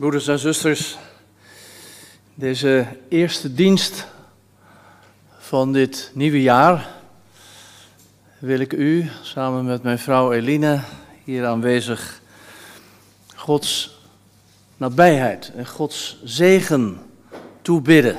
[0.00, 0.98] Broeders en zusters,
[2.34, 4.06] deze eerste dienst
[5.38, 6.88] van dit nieuwe jaar
[8.38, 10.80] wil ik u samen met mijn vrouw Eline
[11.24, 12.20] hier aanwezig
[13.34, 13.98] Gods
[14.76, 16.98] nabijheid en Gods zegen
[17.62, 18.16] toebidden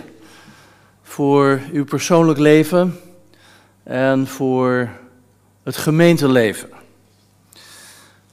[1.03, 2.99] voor uw persoonlijk leven
[3.83, 4.89] en voor
[5.63, 6.69] het gemeenteleven.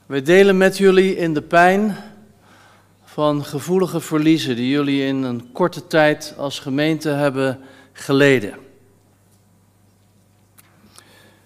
[0.06, 1.96] Wij delen met jullie in de pijn
[3.18, 7.60] van gevoelige verliezen die jullie in een korte tijd als gemeente hebben
[7.92, 8.54] geleden.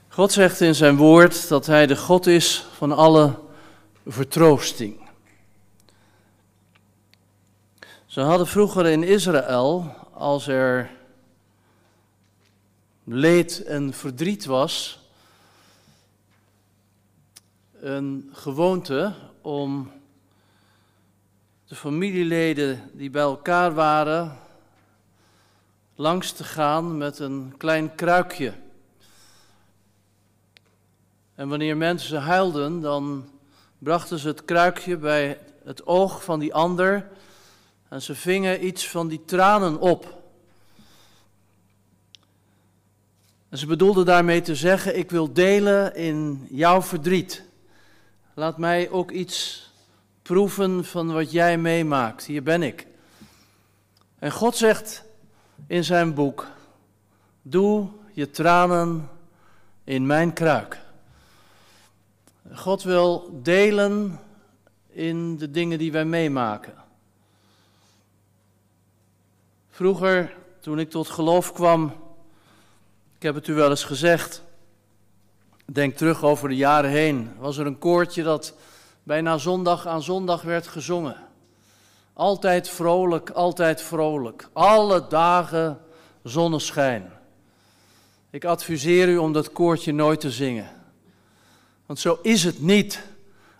[0.09, 3.39] God zegt in zijn woord dat Hij de God is van alle
[4.07, 5.11] vertroosting.
[8.07, 10.91] Ze hadden vroeger in Israël, als er
[13.05, 14.98] leed en verdriet was,
[17.81, 19.91] een gewoonte om
[21.73, 24.39] de familieleden die bij elkaar waren
[25.95, 28.53] langs te gaan met een klein kruikje.
[31.34, 33.31] En wanneer mensen huilden, dan
[33.78, 37.09] brachten ze het kruikje bij het oog van die ander
[37.89, 40.23] en ze vingen iets van die tranen op.
[43.48, 47.43] En ze bedoelden daarmee te zeggen: Ik wil delen in jouw verdriet.
[48.34, 49.70] Laat mij ook iets
[50.23, 52.25] proeven van wat jij meemaakt.
[52.25, 52.87] Hier ben ik.
[54.19, 55.05] En God zegt
[55.67, 56.47] in zijn boek:
[57.42, 59.09] Doe je tranen
[59.84, 60.81] in mijn kruik.
[62.53, 64.20] God wil delen
[64.89, 66.75] in de dingen die wij meemaken.
[69.70, 71.95] Vroeger, toen ik tot geloof kwam,
[73.17, 74.43] ik heb het u wel eens gezegd,
[75.65, 78.55] denk terug over de jaren heen, was er een koortje dat
[79.03, 81.17] bijna zondag aan zondag werd gezongen.
[82.12, 84.48] Altijd vrolijk, altijd vrolijk.
[84.53, 85.81] Alle dagen
[86.22, 87.12] zonneschijn.
[88.31, 90.69] Ik adviseer u om dat koortje nooit te zingen.
[91.87, 93.03] Want zo is het niet.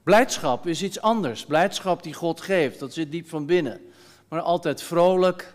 [0.03, 1.45] Blijdschap is iets anders.
[1.45, 3.81] Blijdschap die God geeft, dat zit diep van binnen.
[4.29, 5.55] Maar altijd vrolijk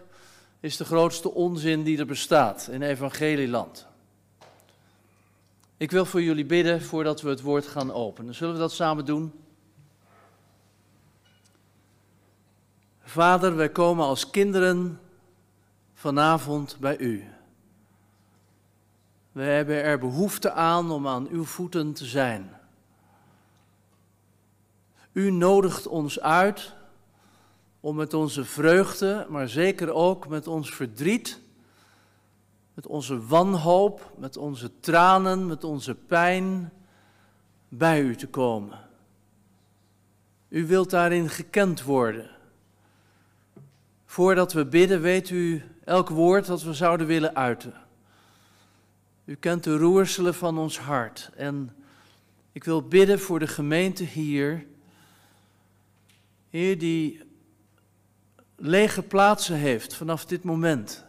[0.59, 3.87] is de grootste onzin die er bestaat in evangelieland.
[5.77, 8.35] Ik wil voor jullie bidden voordat we het woord gaan openen.
[8.35, 9.33] Zullen we dat samen doen?
[13.07, 14.99] Vader, wij komen als kinderen
[15.93, 17.23] vanavond bij u.
[19.31, 22.49] We hebben er behoefte aan om aan uw voeten te zijn.
[25.11, 26.73] U nodigt ons uit
[27.79, 31.39] om met onze vreugde, maar zeker ook met ons verdriet,
[32.73, 36.71] met onze wanhoop, met onze tranen, met onze pijn
[37.69, 38.79] bij u te komen.
[40.49, 42.35] U wilt daarin gekend worden.
[44.17, 47.73] Voordat we bidden, weet u elk woord dat we zouden willen uiten.
[49.25, 51.29] U kent de roerselen van ons hart.
[51.35, 51.75] En
[52.51, 54.65] ik wil bidden voor de gemeente hier.
[56.49, 57.21] Heer, die
[58.55, 61.05] lege plaatsen heeft vanaf dit moment.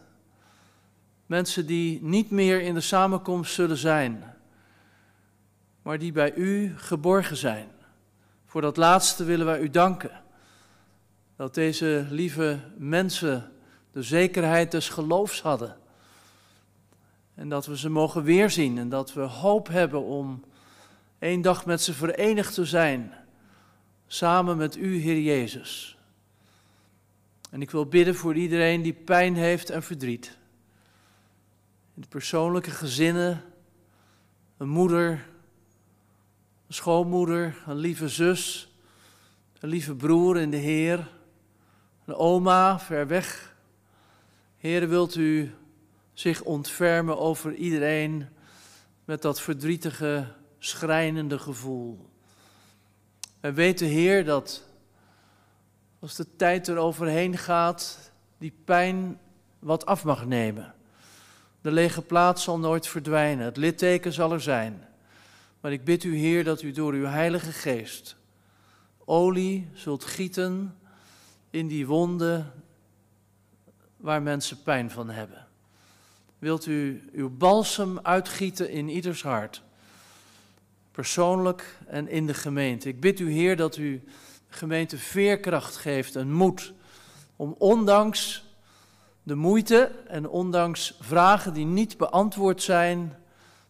[1.25, 4.23] Mensen die niet meer in de samenkomst zullen zijn,
[5.81, 7.67] maar die bij u geborgen zijn.
[8.45, 10.27] Voor dat laatste willen wij u danken
[11.39, 13.51] dat deze lieve mensen
[13.91, 15.77] de zekerheid des geloofs hadden.
[17.35, 20.43] En dat we ze mogen weerzien en dat we hoop hebben om
[21.19, 23.13] één dag met ze verenigd te zijn,
[24.07, 25.97] samen met u, Heer Jezus.
[27.49, 30.37] En ik wil bidden voor iedereen die pijn heeft en verdriet.
[31.95, 33.43] In de persoonlijke gezinnen,
[34.57, 35.11] een moeder,
[36.67, 38.73] een schoonmoeder, een lieve zus,
[39.59, 41.17] een lieve broer in de Heer
[42.15, 43.55] oma ver weg.
[44.57, 45.55] Heer, wilt u
[46.13, 48.27] zich ontfermen over iedereen
[49.05, 50.27] met dat verdrietige,
[50.57, 52.09] schrijnende gevoel.
[53.39, 54.63] Wij weten, Heer, dat
[55.99, 59.19] als de tijd er overheen gaat, die pijn
[59.59, 60.73] wat af mag nemen.
[61.61, 64.87] De lege plaats zal nooit verdwijnen, het litteken zal er zijn.
[65.61, 68.17] Maar ik bid u, Heer, dat u door uw Heilige Geest
[69.09, 70.75] olie zult gieten
[71.49, 72.53] in die wonden
[73.97, 75.47] waar mensen pijn van hebben.
[76.39, 79.63] Wilt u uw balsem uitgieten in ieders hart,
[80.91, 82.89] persoonlijk en in de gemeente.
[82.89, 84.03] Ik bid u, Heer, dat u
[84.49, 86.73] de gemeente veerkracht geeft en moed
[87.35, 88.47] om ondanks
[89.23, 93.15] de moeite en ondanks vragen die niet beantwoord zijn,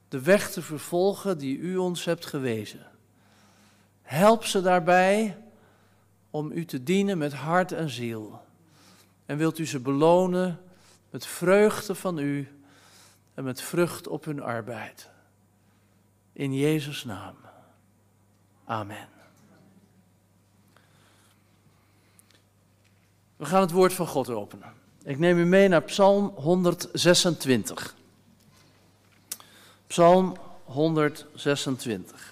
[0.08, 2.86] de weg te vervolgen die u ons hebt gewezen.
[4.02, 5.38] Help ze daarbij
[6.30, 8.42] om u te dienen met hart en ziel.
[9.26, 10.60] En wilt u ze belonen
[11.10, 12.48] met vreugde van u
[13.34, 15.10] en met vrucht op hun arbeid.
[16.34, 17.36] In Jezus' naam.
[18.66, 19.08] Amen.
[23.36, 24.74] We gaan het woord van God openen.
[25.04, 27.96] Ik neem u mee naar Psalm 126.
[29.88, 32.29] Psalm 126.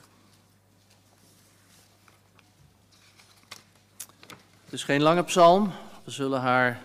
[4.68, 5.72] Het is geen lange psalm,
[6.04, 6.82] we zullen haar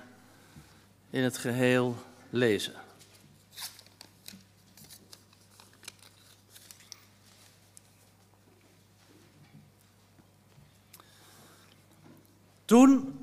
[1.10, 1.96] in het geheel
[2.30, 2.72] lezen.
[12.64, 13.18] Toen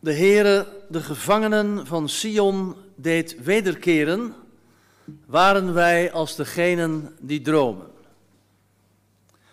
[0.00, 4.34] de Heere de gevangenen van Sion deed wederkeren,
[5.26, 7.86] waren wij als degenen die dromen.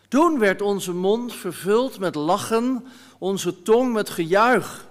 [0.08, 2.86] Toen werd onze mond vervuld met lachen,
[3.22, 4.88] onze tong met gejuich.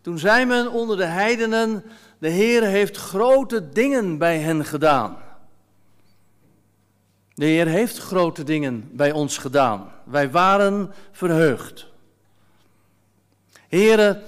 [0.00, 1.84] Toen zei men onder de heidenen,
[2.18, 5.16] de Heer heeft grote dingen bij hen gedaan.
[7.34, 9.92] De Heer heeft grote dingen bij ons gedaan.
[10.04, 11.86] Wij waren verheugd.
[13.68, 14.22] Heere,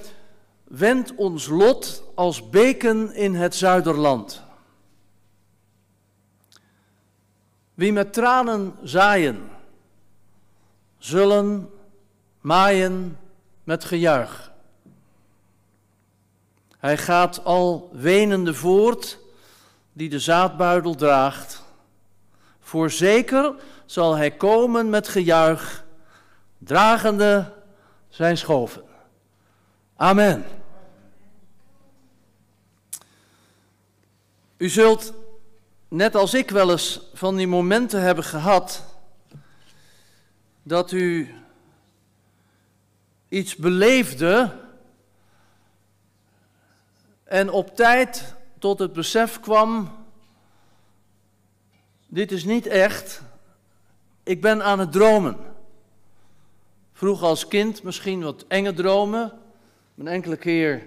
[0.64, 4.42] wend ons lot als beken in het zuiderland.
[7.74, 9.50] Wie met tranen zaaien,
[10.98, 11.70] zullen
[12.40, 13.18] maaien
[13.68, 14.52] met gejuich.
[16.78, 19.18] Hij gaat al wenende voort,
[19.92, 21.62] die de zaadbuidel draagt.
[22.60, 23.54] Voorzeker
[23.86, 25.84] zal hij komen met gejuich,
[26.58, 27.52] dragende
[28.08, 28.82] zijn schoven.
[29.96, 30.44] Amen.
[34.56, 35.12] U zult,
[35.88, 38.84] net als ik wel eens, van die momenten hebben gehad
[40.62, 41.37] dat u
[43.28, 44.56] iets beleefde
[47.24, 49.90] en op tijd tot het besef kwam,
[52.06, 53.22] dit is niet echt,
[54.22, 55.36] ik ben aan het dromen.
[56.92, 59.32] Vroeg als kind misschien wat enge dromen,
[59.96, 60.86] een enkele keer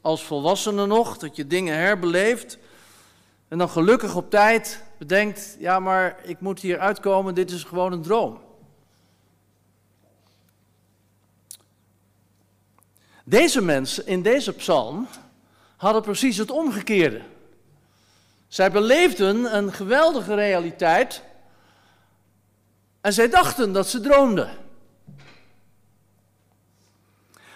[0.00, 2.58] als volwassene nog, dat je dingen herbeleeft.
[3.48, 7.92] En dan gelukkig op tijd bedenkt, ja maar ik moet hier uitkomen, dit is gewoon
[7.92, 8.47] een droom.
[13.28, 15.08] Deze mensen in deze psalm
[15.76, 17.22] hadden precies het omgekeerde.
[18.46, 21.22] Zij beleefden een geweldige realiteit
[23.00, 24.56] en zij dachten dat ze droomden.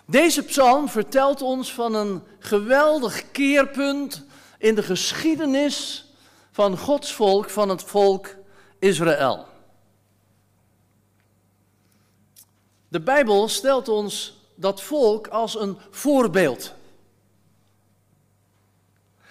[0.05, 4.25] Deze psalm vertelt ons van een geweldig keerpunt
[4.59, 6.07] in de geschiedenis
[6.51, 8.35] van Gods volk, van het volk
[8.79, 9.47] Israël.
[12.89, 16.75] De Bijbel stelt ons dat volk als een voorbeeld.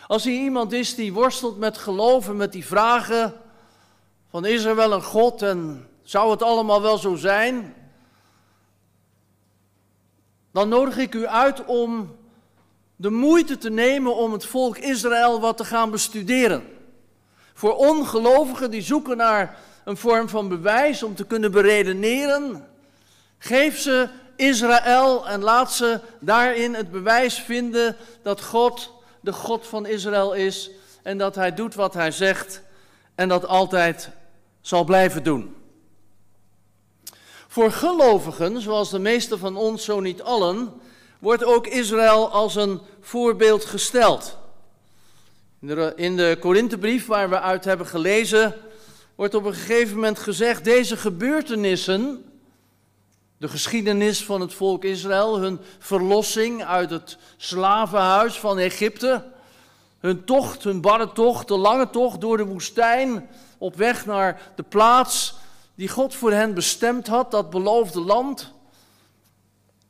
[0.08, 3.34] Als er iemand is die worstelt met geloven, met die vragen
[4.30, 7.76] van is er wel een God en zou het allemaal wel zo zijn?
[10.52, 12.16] Dan nodig ik u uit om
[12.96, 16.64] de moeite te nemen om het volk Israël wat te gaan bestuderen.
[17.54, 22.68] Voor ongelovigen die zoeken naar een vorm van bewijs om te kunnen beredeneren,
[23.38, 24.10] geef ze
[24.42, 30.70] Israël en laat ze daarin het bewijs vinden dat God de God van Israël is
[31.04, 32.62] en dat hij doet wat hij zegt
[33.16, 34.10] en dat altijd
[34.62, 35.56] zal blijven doen.
[37.48, 40.74] Voor gelovigen, zoals de meeste van ons, zo niet allen,
[41.20, 44.38] wordt ook Israël als een voorbeeld gesteld.
[45.96, 48.56] In de, Korinthebrief waar we uit hebben gelezen,
[49.16, 52.31] wordt op een gegeven moment gezegd: deze gebeurtenissen,
[53.42, 59.24] de geschiedenis van het volk Israël, hun verlossing uit het slavenhuis van Egypte,
[60.00, 64.64] hun tocht, hun barre tocht, de lange tocht door de woestijn op weg naar de
[64.64, 65.34] plaats
[65.76, 68.52] die God voor hen bestemd had, dat beloofde land.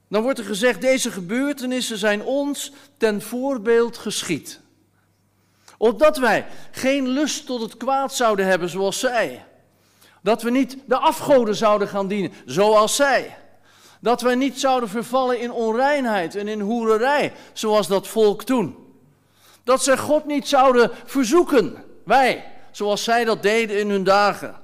[0.08, 4.60] Dan wordt er gezegd, deze gebeurtenissen zijn ons ten voorbeeld geschied.
[5.78, 9.46] Opdat wij geen lust tot het kwaad zouden hebben zoals zij.
[10.22, 13.40] Dat we niet de afgoden zouden gaan dienen zoals zij.
[14.02, 18.76] Dat wij niet zouden vervallen in onreinheid en in hoererij zoals dat volk toen.
[19.64, 24.60] Dat zij God niet zouden verzoeken, wij, zoals zij dat deden in hun dagen.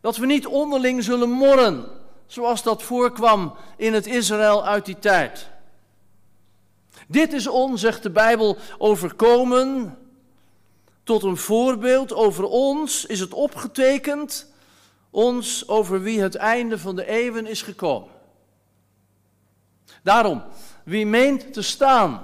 [0.00, 1.86] Dat we niet onderling zullen morren,
[2.26, 5.48] zoals dat voorkwam in het Israël uit die tijd.
[7.08, 9.98] Dit is ons, zegt de Bijbel, overkomen.
[11.04, 14.52] Tot een voorbeeld over ons is het opgetekend,
[15.10, 18.19] ons over wie het einde van de eeuwen is gekomen.
[20.02, 20.42] Daarom,
[20.84, 22.20] wie meent te staan,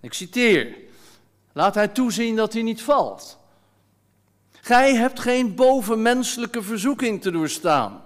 [0.00, 0.76] ik citeer,
[1.52, 3.38] laat hij toezien dat hij niet valt.
[4.60, 8.02] Gij hebt geen bovenmenselijke verzoeking te doorstaan.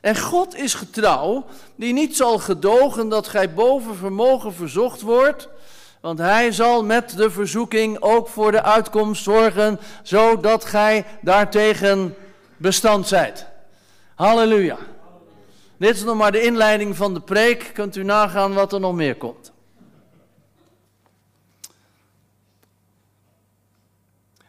[0.00, 1.44] En God is getrouw,
[1.76, 5.48] die niet zal gedogen dat gij boven vermogen verzocht wordt,
[6.00, 12.14] want hij zal met de verzoeking ook voor de uitkomst zorgen, zodat gij daartegen
[12.56, 13.46] bestand zijt.
[14.14, 14.76] Halleluja.
[15.82, 17.70] Dit is nog maar de inleiding van de preek.
[17.74, 19.52] Kunt u nagaan wat er nog meer komt.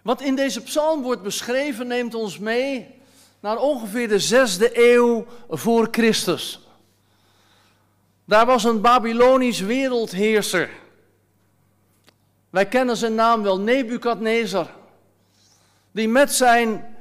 [0.01, 2.95] Wat in deze psalm wordt beschreven neemt ons mee
[3.39, 6.67] naar ongeveer de zesde eeuw voor Christus.
[8.25, 10.69] Daar was een Babylonisch wereldheerser.
[12.49, 14.67] Wij kennen zijn naam wel, Nebukadnezar.
[15.91, 16.95] Die met zijn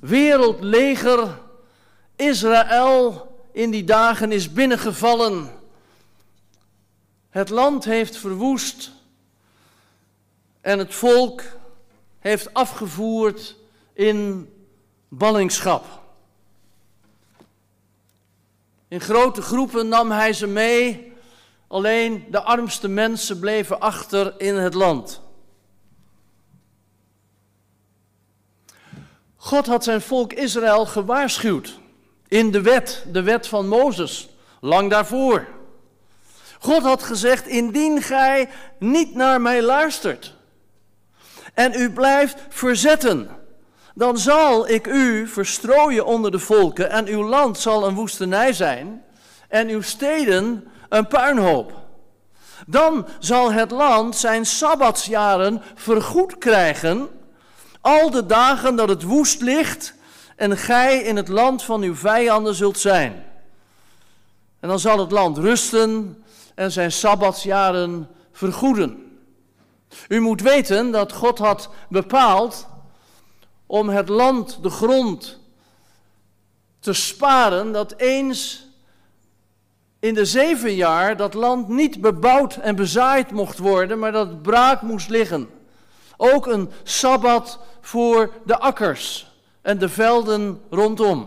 [0.00, 1.38] wereldleger
[2.16, 5.50] Israël in die dagen is binnengevallen.
[7.30, 8.90] Het land heeft verwoest
[10.60, 11.42] en het volk
[12.18, 13.56] heeft afgevoerd
[13.92, 14.48] in
[15.08, 15.84] ballingschap.
[18.88, 21.12] In grote groepen nam hij ze mee,
[21.66, 25.20] alleen de armste mensen bleven achter in het land.
[29.36, 31.82] God had zijn volk Israël gewaarschuwd
[32.34, 34.28] in de wet, de wet van Mozes,
[34.60, 35.46] lang daarvoor.
[36.58, 38.48] God had gezegd, indien gij
[38.78, 40.34] niet naar mij luistert
[41.54, 43.28] en u blijft verzetten,
[43.94, 49.02] dan zal ik u verstrooien onder de volken en uw land zal een woestenij zijn
[49.48, 51.72] en uw steden een puinhoop.
[52.66, 57.08] Dan zal het land zijn sabbatsjaren vergoed krijgen,
[57.80, 59.94] al de dagen dat het woest ligt
[60.36, 63.24] en gij in het land van uw vijanden zult zijn.
[64.60, 66.24] En dan zal het land rusten
[66.54, 69.18] en zijn sabbatsjaren vergoeden.
[70.08, 72.66] U moet weten dat God had bepaald
[73.66, 75.38] om het land, de grond,
[76.80, 78.66] te sparen, dat eens
[79.98, 84.42] in de zeven jaar dat land niet bebouwd en bezaaid mocht worden, maar dat het
[84.42, 85.48] braak moest liggen.
[86.16, 89.33] Ook een sabbat voor de akkers
[89.64, 91.18] en de velden rondom.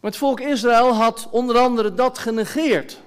[0.00, 3.00] Maar het volk Israël had onder andere dat genegeerd.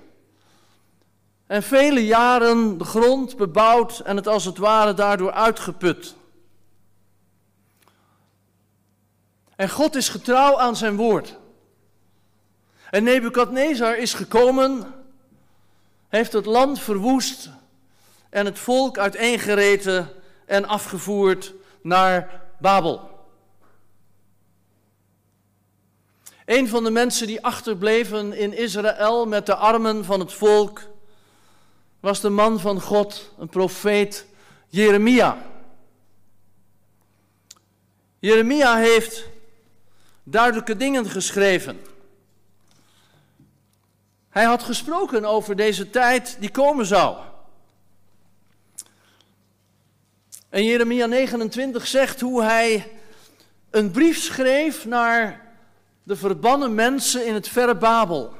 [1.48, 6.16] En vele jaren de grond bebouwd en het als het ware daardoor uitgeput.
[9.56, 11.38] En God is getrouw aan zijn woord.
[12.90, 14.94] En Nebukadnezar is gekomen,
[16.08, 17.50] heeft het land verwoest
[18.30, 20.10] en het volk uiteengereten
[20.46, 23.11] en afgevoerd naar Babel.
[26.46, 30.82] Een van de mensen die achterbleven in Israël met de armen van het volk
[32.00, 34.26] was de man van God, een profeet,
[34.68, 35.38] Jeremia.
[38.20, 39.28] Jeremia heeft
[40.24, 41.82] duidelijke dingen geschreven.
[44.30, 47.18] Hij had gesproken over deze tijd die komen zou.
[50.50, 52.92] En Jeremia 29 zegt hoe hij
[53.70, 55.51] een brief schreef naar
[56.12, 58.34] de verbannen mensen in het verre Babel.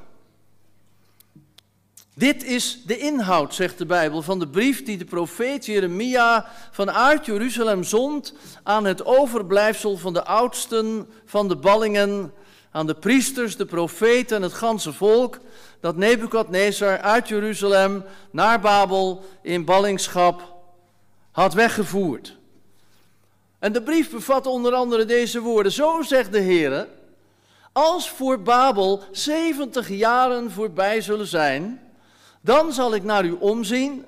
[2.16, 7.26] Dit is de inhoud, zegt de Bijbel, van de brief die de profeet Jeremia vanuit
[7.26, 12.34] Jeruzalem zond aan het overblijfsel van de oudsten van de ballingen,
[12.72, 15.40] aan de priesters, de profeten en het ganse volk,
[15.80, 20.56] dat Nebukadnezar uit Jeruzalem naar Babel in ballingschap
[21.32, 22.38] had weggevoerd.
[23.60, 26.88] En de brief bevat onder andere deze woorden: Zo zegt de Heer,
[27.72, 31.82] als voor Babel 70 jaren voorbij zullen zijn,
[32.42, 34.06] dan zal ik naar u omzien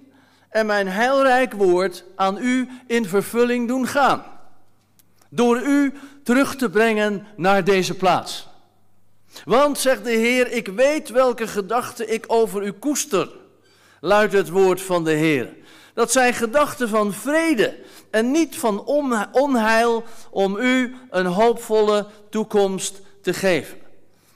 [0.49, 4.23] en mijn heilrijk woord aan u in vervulling doen gaan.
[5.29, 5.93] Door u
[6.23, 8.47] terug te brengen naar deze plaats.
[9.45, 13.29] Want, zegt de Heer, ik weet welke gedachten ik over u koester,
[13.99, 15.49] luidt het woord van de Heer.
[15.93, 17.79] Dat zijn gedachten van vrede
[18.11, 18.85] en niet van
[19.31, 23.77] onheil om u een hoopvolle toekomst te geven.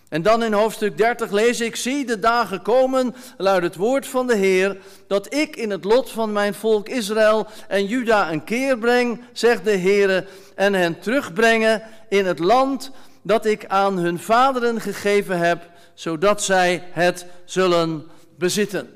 [0.10, 4.28] En dan in hoofdstuk 30 lees ik, zie de dagen komen, luidt het woord van
[4.28, 4.78] de Heer,
[5.08, 9.64] dat ik in het lot van mijn volk Israël en Juda een keer breng, zegt
[9.64, 12.92] de Heer, en hen terugbrengen in het land
[13.22, 18.90] dat ik aan hun vaderen gegeven heb, zodat zij het zullen bezitten.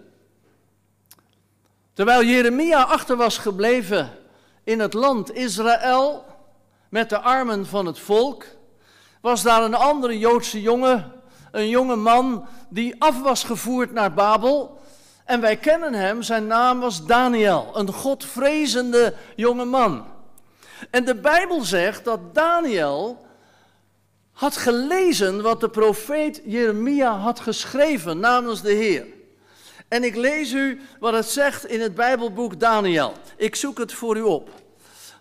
[1.93, 4.09] Terwijl Jeremia achter was gebleven
[4.63, 6.25] in het land Israël
[6.89, 8.45] met de armen van het volk,
[9.21, 11.11] was daar een andere Joodse jongen,
[11.51, 14.79] een jonge man die af was gevoerd naar Babel.
[15.25, 20.05] En wij kennen hem, zijn naam was Daniel, een godvrezende jonge man.
[20.89, 23.25] En de Bijbel zegt dat Daniel
[24.31, 29.05] had gelezen wat de profeet Jeremia had geschreven namens de Heer.
[29.87, 33.13] En ik lees u wat het zegt in het Bijbelboek Daniel.
[33.37, 34.49] Ik zoek het voor u op.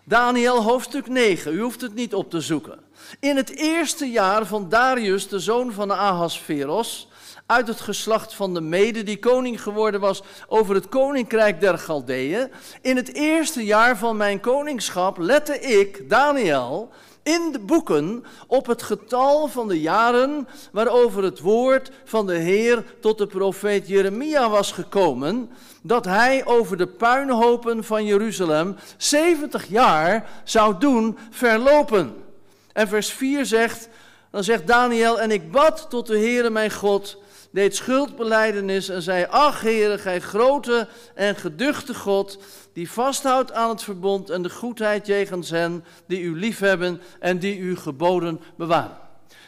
[0.03, 2.79] Daniel hoofdstuk 9, u hoeft het niet op te zoeken.
[3.19, 7.07] In het eerste jaar van Darius, de zoon van Ahasveros,
[7.45, 12.51] uit het geslacht van de Mede, die koning geworden was over het koninkrijk der Galdeeën.
[12.81, 16.89] In het eerste jaar van mijn koningschap lette ik, Daniel,
[17.23, 22.83] in de boeken op het getal van de jaren waarover het woord van de Heer
[22.99, 25.49] tot de profeet Jeremia was gekomen,
[25.81, 32.29] dat hij over de puinhopen van Jeruzalem 70 jaar zou doen verlopen.
[32.73, 33.89] En vers 4 zegt,
[34.31, 37.17] dan zegt Daniel, en ik bad tot de Heere mijn God,
[37.51, 42.37] deed schuldbeleidenis en zei, ach Heere, gij grote en geduchte God,
[42.73, 47.57] die vasthoudt aan het verbond en de goedheid jegens hen die u liefhebben en die
[47.57, 48.97] u geboden bewaren.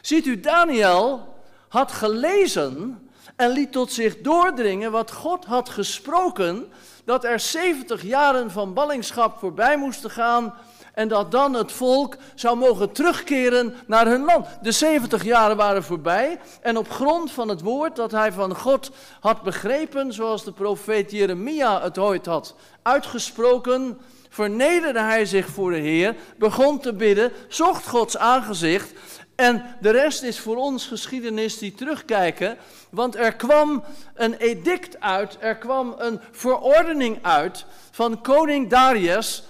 [0.01, 1.35] Ziet u, Daniel
[1.67, 3.01] had gelezen
[3.35, 6.71] en liet tot zich doordringen wat God had gesproken,
[7.05, 10.53] dat er 70 jaren van ballingschap voorbij moesten gaan
[10.93, 14.47] en dat dan het volk zou mogen terugkeren naar hun land.
[14.61, 18.91] De 70 jaren waren voorbij en op grond van het woord dat hij van God
[19.19, 23.97] had begrepen, zoals de profeet Jeremia het ooit had uitgesproken,
[24.29, 28.93] vernederde hij zich voor de Heer, begon te bidden, zocht Gods aangezicht
[29.35, 32.57] en de rest is voor ons geschiedenis die terugkijken,
[32.89, 33.83] want er kwam
[34.13, 39.43] een edict uit, er kwam een verordening uit van koning Darius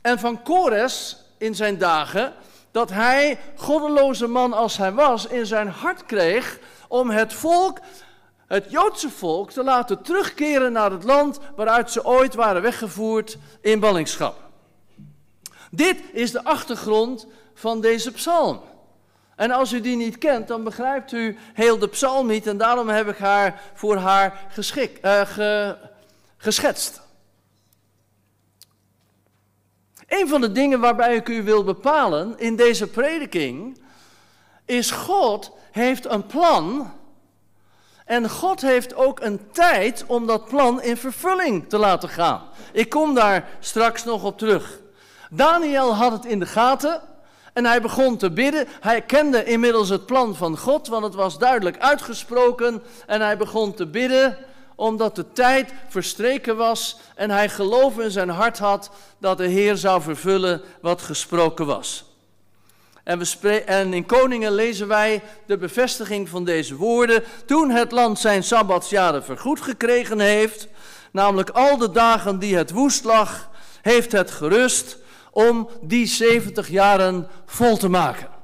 [0.00, 2.32] en van Kores in zijn dagen,
[2.70, 7.78] dat hij, goddeloze man als hij was, in zijn hart kreeg om het volk,
[8.46, 13.80] het Joodse volk, te laten terugkeren naar het land waaruit ze ooit waren weggevoerd in
[13.80, 14.48] ballingschap.
[15.70, 18.60] Dit is de achtergrond van deze psalm.
[19.36, 22.88] En als u die niet kent, dan begrijpt u heel de psalm niet en daarom
[22.88, 25.70] heb ik haar voor haar geschik, uh,
[26.36, 27.00] geschetst.
[30.10, 33.80] Een van de dingen waarbij ik u wil bepalen in deze prediking
[34.64, 36.92] is God heeft een plan
[38.04, 42.42] en God heeft ook een tijd om dat plan in vervulling te laten gaan.
[42.72, 44.78] Ik kom daar straks nog op terug.
[45.30, 47.00] Daniel had het in de gaten
[47.52, 48.66] en hij begon te bidden.
[48.80, 53.74] Hij kende inmiddels het plan van God, want het was duidelijk uitgesproken en hij begon
[53.74, 54.38] te bidden
[54.80, 59.76] omdat de tijd verstreken was en hij geloof in zijn hart had dat de Heer
[59.76, 62.04] zou vervullen wat gesproken was.
[63.04, 67.24] En, we en in Koningen lezen wij de bevestiging van deze woorden.
[67.46, 70.68] Toen het land zijn sabbatsjaren vergoed gekregen heeft,
[71.12, 73.50] namelijk al de dagen die het woest lag,
[73.82, 74.96] heeft het gerust
[75.30, 78.39] om die 70 jaren vol te maken.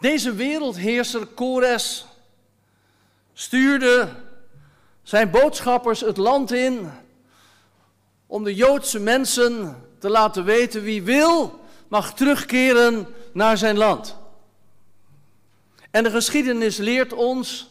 [0.00, 2.06] Deze wereldheerser Kores
[3.32, 4.08] stuurde
[5.02, 6.90] zijn boodschappers het land in
[8.26, 14.16] om de Joodse mensen te laten weten wie wil mag terugkeren naar zijn land.
[15.90, 17.70] En de geschiedenis leert ons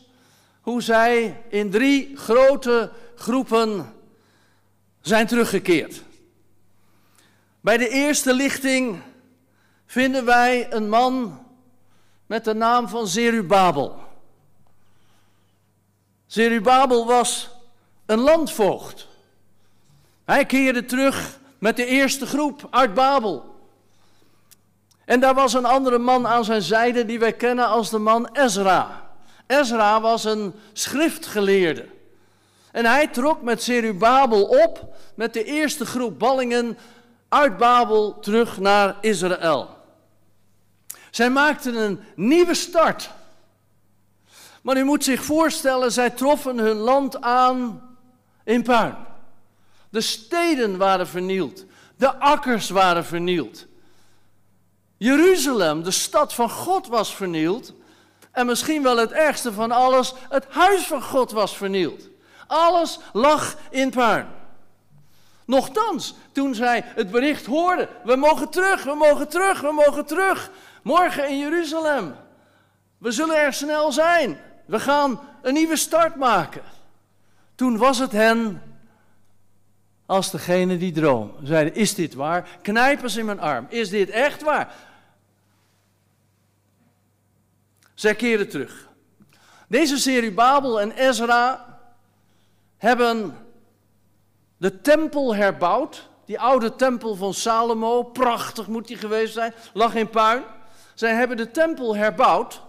[0.62, 3.94] hoe zij in drie grote groepen
[5.02, 6.04] zijn teruggekeerd.
[7.62, 9.02] Bij de eerste lichting
[9.86, 11.48] vinden wij een man
[12.30, 13.96] met de naam van Zerubabel.
[16.26, 17.50] Zerubabel was
[18.06, 19.08] een landvoogd.
[20.26, 23.56] Hij keerde terug met de eerste groep uit Babel.
[25.06, 28.30] En daar was een andere man aan zijn zijde die wij kennen als de man
[28.34, 29.10] Ezra.
[29.48, 31.86] Ezra was een schriftgeleerde.
[32.72, 36.78] En hij trok met Zerubabel op met de eerste groep ballingen
[37.30, 39.78] uit Babel terug naar Israël.
[41.12, 43.10] Zij maakten een nieuwe start.
[44.62, 47.82] Maar u moet zich voorstellen, zij troffen hun land aan
[48.44, 48.96] in puin.
[49.90, 53.66] De steden waren vernield, de akkers waren vernield.
[54.98, 57.74] Jeruzalem, de stad van God, was vernield.
[58.32, 62.08] En misschien wel het ergste van alles, het huis van God was vernield.
[62.48, 64.28] Alles lag in puin.
[65.46, 70.52] Nochtans, toen zij het bericht hoorden, we mogen terug, we mogen terug, we mogen terug,
[70.84, 72.16] Morgen in Jeruzalem.
[72.98, 74.38] We zullen er snel zijn.
[74.66, 76.64] We gaan een nieuwe start maken.
[77.56, 78.62] Toen was het hen
[80.06, 81.36] als degene die droom.
[81.44, 82.48] Zeiden, is dit waar?
[82.62, 83.66] Knijpen ze in mijn arm.
[83.70, 84.74] Is dit echt waar?
[87.94, 88.88] Zij keren terug.
[89.68, 91.80] Deze serie Babel en Ezra
[92.78, 93.38] hebben
[94.58, 96.10] de tempel herbouwd.
[96.26, 100.44] Die oude tempel van Salomo, prachtig moet die geweest zijn, lag in puin.
[101.00, 102.62] Zij hebben de tempel herbouwd.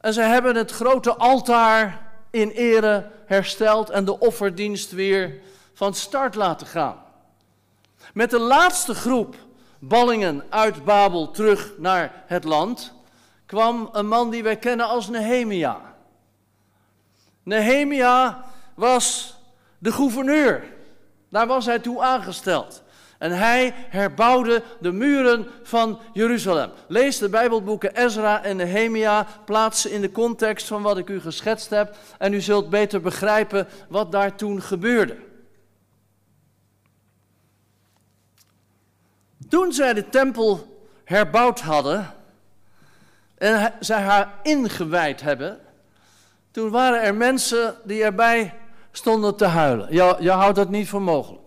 [0.00, 5.40] En zij hebben het grote altaar in ere hersteld en de offerdienst weer
[5.74, 7.02] van start laten gaan.
[8.14, 9.36] Met de laatste groep
[9.78, 12.92] ballingen uit Babel terug naar het land
[13.46, 15.80] kwam een man die wij kennen als Nehemia.
[17.42, 19.36] Nehemia was
[19.78, 20.64] de gouverneur.
[21.28, 22.82] Daar was hij toe aangesteld.
[23.22, 26.70] En hij herbouwde de muren van Jeruzalem.
[26.86, 31.20] Lees de Bijbelboeken Ezra en Nehemia, plaats ze in de context van wat ik u
[31.20, 35.16] geschetst heb en u zult beter begrijpen wat daar toen gebeurde.
[39.48, 42.14] Toen zij de tempel herbouwd hadden
[43.38, 45.58] en zij haar ingewijd hebben,
[46.50, 48.54] toen waren er mensen die erbij
[48.92, 49.94] stonden te huilen.
[49.94, 51.41] Je, je houdt dat niet voor mogelijk.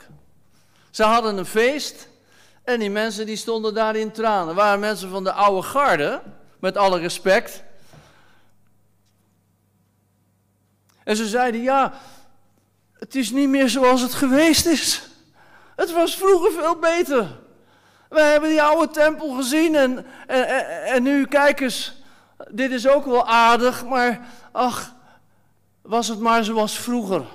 [0.96, 2.08] Ze hadden een feest
[2.64, 4.56] en die mensen die stonden daar in tranen.
[4.56, 6.22] Waren mensen van de oude garde,
[6.60, 7.64] met alle respect.
[11.04, 11.94] En ze zeiden, ja,
[12.94, 15.10] het is niet meer zoals het geweest is.
[15.76, 17.40] Het was vroeger veel beter.
[18.10, 20.48] We hebben die oude tempel gezien en, en,
[20.86, 21.94] en, nu kijk eens,
[22.50, 24.94] dit is ook wel aardig, maar ach,
[25.82, 27.26] was het maar zoals vroeger.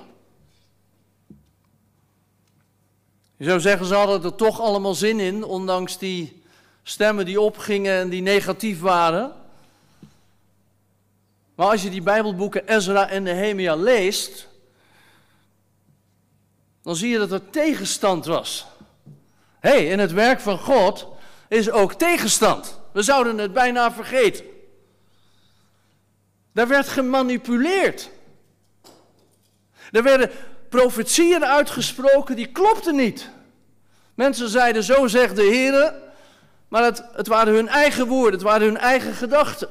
[3.41, 6.43] Je zou zeggen, ze hadden er toch allemaal zin in, ondanks die
[6.83, 9.33] stemmen die opgingen en die negatief waren.
[11.55, 14.47] Maar als je die Bijbelboeken Ezra en Nehemia leest,
[16.83, 18.65] dan zie je dat er tegenstand was.
[19.59, 21.07] Hé, hey, in het werk van God
[21.47, 22.79] is ook tegenstand.
[22.91, 24.45] We zouden het bijna vergeten.
[26.53, 28.09] Daar werd gemanipuleerd.
[29.91, 30.31] Er werden
[30.71, 33.29] profetieën uitgesproken die klopten niet.
[34.15, 35.93] Mensen zeiden, zo zegt de Heer,
[36.67, 39.69] maar het, het waren hun eigen woorden, het waren hun eigen gedachten.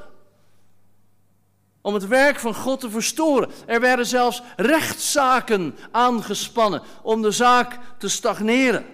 [1.80, 3.50] Om het werk van God te verstoren.
[3.66, 8.86] Er werden zelfs rechtszaken aangespannen om de zaak te stagneren.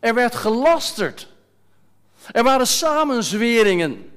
[0.00, 1.28] Er werd gelasterd.
[2.32, 4.12] Er waren samenzweringen.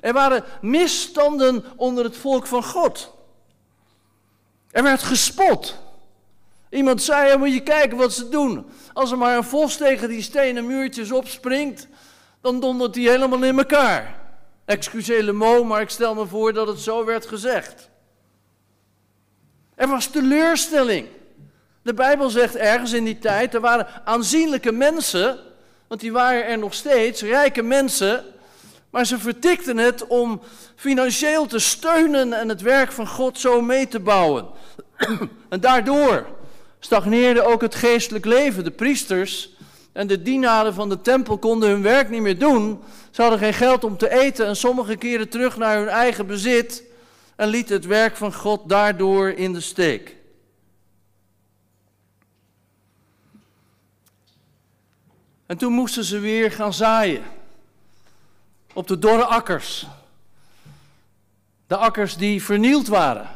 [0.00, 3.14] Er waren misstanden onder het volk van God.
[4.70, 5.80] Er werd gespot.
[6.72, 8.66] Iemand zei, moet je kijken wat ze doen.
[8.92, 11.88] Als er maar een vos tegen die stenen muurtjes opspringt,
[12.40, 14.20] dan dondert hij helemaal in elkaar.
[14.64, 17.90] Excusez mot, maar ik stel me voor dat het zo werd gezegd.
[19.74, 21.06] Er was teleurstelling.
[21.82, 25.38] De Bijbel zegt ergens in die tijd, er waren aanzienlijke mensen,
[25.88, 28.24] want die waren er nog steeds, rijke mensen,
[28.90, 30.40] maar ze vertikten het om
[30.76, 34.46] financieel te steunen en het werk van God zo mee te bouwen.
[35.48, 36.40] en daardoor
[36.84, 38.64] stagneerde ook het geestelijk leven.
[38.64, 39.50] De priesters
[39.92, 42.82] en de dienaren van de tempel konden hun werk niet meer doen.
[43.10, 46.82] Ze hadden geen geld om te eten en sommige keren terug naar hun eigen bezit
[47.36, 50.16] en lieten het werk van God daardoor in de steek.
[55.46, 57.22] En toen moesten ze weer gaan zaaien.
[58.72, 59.86] Op de dorre akkers.
[61.66, 63.28] De akkers die vernield waren.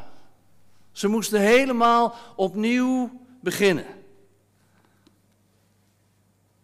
[0.93, 3.87] Ze moesten helemaal opnieuw beginnen.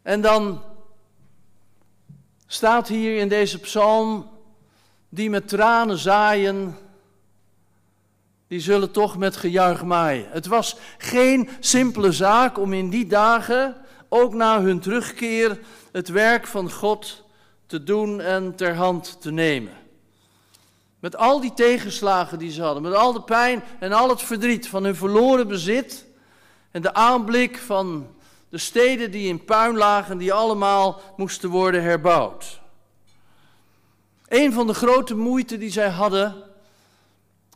[0.03, 0.63] En dan
[2.47, 4.31] staat hier in deze psalm,
[5.09, 6.77] die met tranen zaaien,
[8.47, 10.27] die zullen toch met gejuich maaien.
[10.31, 13.77] Het was geen simpele zaak om in die dagen,
[14.09, 15.59] ook na hun terugkeer,
[15.93, 17.25] het werk van God
[17.67, 19.73] te doen en ter hand te nemen.
[21.01, 24.69] Met al die tegenslagen die ze hadden, met al de pijn en al het verdriet
[24.69, 26.11] van hun verloren bezit
[26.73, 28.07] en de aanblik van
[28.49, 32.61] de steden die in puin lagen, die allemaal moesten worden herbouwd.
[34.29, 36.35] Een van de grote moeite die zij hadden,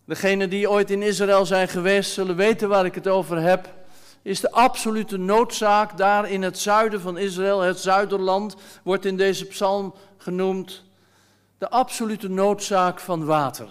[0.05, 3.75] degenen die ooit in Israël zijn geweest zullen weten waar ik het over heb,
[4.23, 9.45] is de absolute noodzaak daar in het zuiden van Israël, het zuiderland, wordt in deze
[9.45, 10.85] psalm genoemd,
[11.59, 13.69] de absolute noodzaak van water.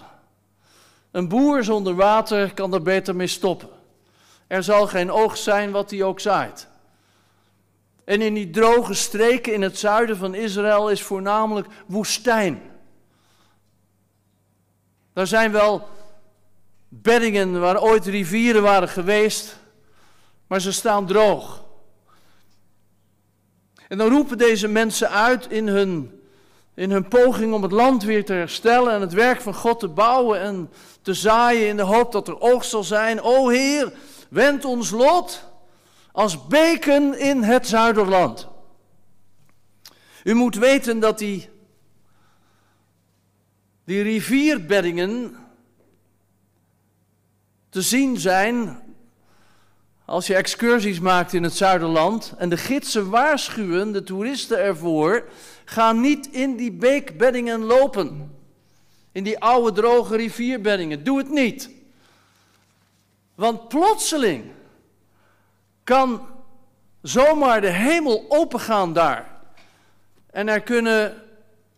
[1.10, 3.75] Een boer zonder water kan er beter mee stoppen.
[4.46, 6.68] Er zal geen oogst zijn wat hij ook zaait.
[8.04, 12.62] En in die droge streken in het zuiden van Israël is voornamelijk woestijn.
[15.12, 15.88] Daar zijn wel
[16.88, 19.56] beddingen waar ooit rivieren waren geweest,
[20.46, 21.64] maar ze staan droog.
[23.88, 26.16] En dan roepen deze mensen uit in hun
[26.76, 29.88] in hun poging om het land weer te herstellen en het werk van God te
[29.88, 30.70] bouwen en
[31.02, 33.20] te zaaien in de hoop dat er oogst zal zijn.
[33.22, 33.92] O Heer,
[34.30, 35.44] wend ons lot
[36.12, 38.48] als beken in het zuiderland.
[40.24, 41.48] U moet weten dat die,
[43.84, 45.36] die rivierbeddingen
[47.68, 48.80] te zien zijn
[50.06, 55.24] als je excursies maakt in het zuiderland en de gidsen waarschuwen de toeristen ervoor,
[55.64, 58.34] ga niet in die beekbeddingen lopen.
[59.12, 61.04] In die oude droge rivierbeddingen.
[61.04, 61.70] Doe het niet.
[63.36, 64.44] Want plotseling
[65.84, 66.26] kan
[67.02, 69.30] zomaar de hemel opengaan daar.
[70.30, 71.22] En er kunnen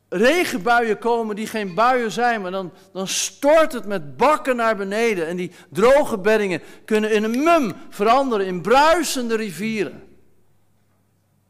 [0.08, 5.26] regenbuien komen die geen buien zijn, maar dan, dan stort het met bakken naar beneden.
[5.26, 10.02] En die droge beddingen kunnen in een mum veranderen in bruisende rivieren.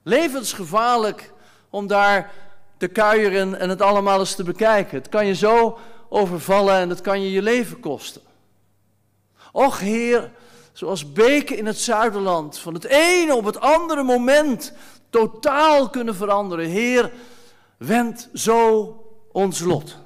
[0.03, 1.33] Levensgevaarlijk
[1.71, 2.33] om daar
[2.77, 4.99] te kuieren en het allemaal eens te bekijken.
[4.99, 8.23] Het kan je zo overvallen en het kan je je leven kosten.
[9.59, 10.33] Och Heer,
[10.73, 14.73] zoals beken in het zuiderland, van het ene op het andere moment
[15.11, 16.69] totaal kunnen veranderen.
[16.69, 17.13] Heer,
[17.77, 18.97] wend zo
[19.33, 19.97] ons lot.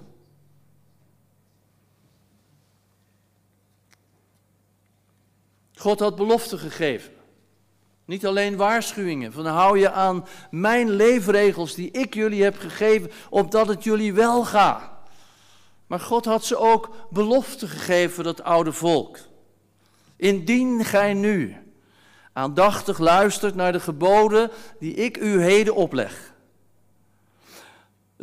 [5.74, 7.12] God had belofte gegeven.
[8.04, 13.68] Niet alleen waarschuwingen, van hou je aan mijn leefregels die ik jullie heb gegeven, opdat
[13.68, 14.90] het jullie wel gaat.
[15.86, 19.18] Maar God had ze ook belofte gegeven dat oude volk.
[20.22, 21.56] Indien gij nu
[22.32, 26.32] aandachtig luistert naar de geboden die ik u heden opleg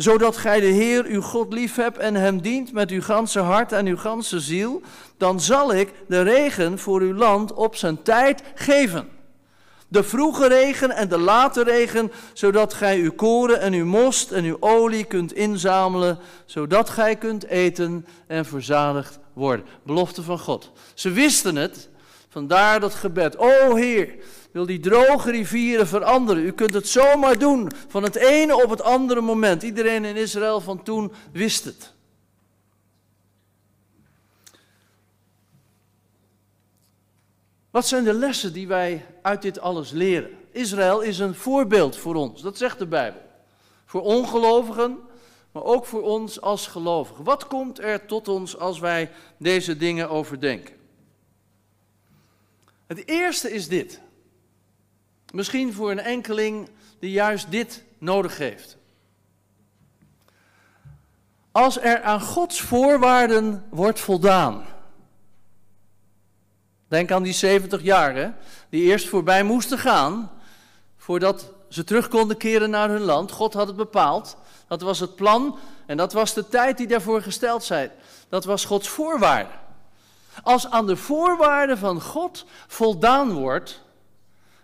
[0.02, 3.86] zodat gij de Heer uw God liefhebt en hem dient met uw ganse hart en
[3.86, 4.82] uw ganse ziel,
[5.18, 9.10] dan zal ik de regen voor uw land op zijn tijd geven.
[9.88, 14.44] De vroege regen en de late regen, zodat gij uw koren en uw most en
[14.44, 19.66] uw olie kunt inzamelen, zodat gij kunt eten en verzadigd worden.
[19.84, 20.72] Belofte van God.
[20.94, 21.90] Ze wisten het,
[22.30, 23.38] vandaar dat gebed.
[23.38, 24.16] O Heer,
[24.52, 26.44] wil die droge rivieren veranderen.
[26.44, 29.64] U kunt het zomaar doen, van het ene op het andere moment.
[29.64, 31.94] Iedereen in Israël van toen wist het.
[37.70, 40.30] Wat zijn de lessen die wij uit dit alles leren?
[40.52, 43.22] Israël is een voorbeeld voor ons, dat zegt de Bijbel.
[43.86, 44.98] Voor ongelovigen,
[45.52, 47.24] maar ook voor ons als gelovigen.
[47.24, 50.76] Wat komt er tot ons als wij deze dingen overdenken?
[52.88, 54.02] Het eerste is dit.
[55.34, 58.78] Misschien voor een enkeling die juist dit nodig heeft.
[61.52, 64.66] Als er aan Gods voorwaarden wordt voldaan.
[66.88, 68.36] Denk aan die 70 jaren
[68.70, 70.32] die eerst voorbij moesten gaan
[70.98, 73.32] voordat ze terug konden keren naar hun land.
[73.32, 74.38] God had het bepaald.
[74.70, 77.92] Dat was het plan en dat was de tijd die daarvoor gesteld zijn.
[78.30, 79.50] Dat was Gods voorwaarde.
[80.44, 83.82] Als aan de voorwaarden van God voldaan wordt,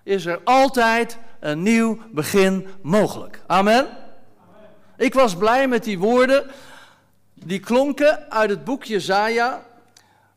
[0.03, 3.41] is er altijd een nieuw begin mogelijk.
[3.47, 3.87] Amen.
[4.97, 6.51] Ik was blij met die woorden
[7.33, 9.65] die klonken uit het boek Jezaja,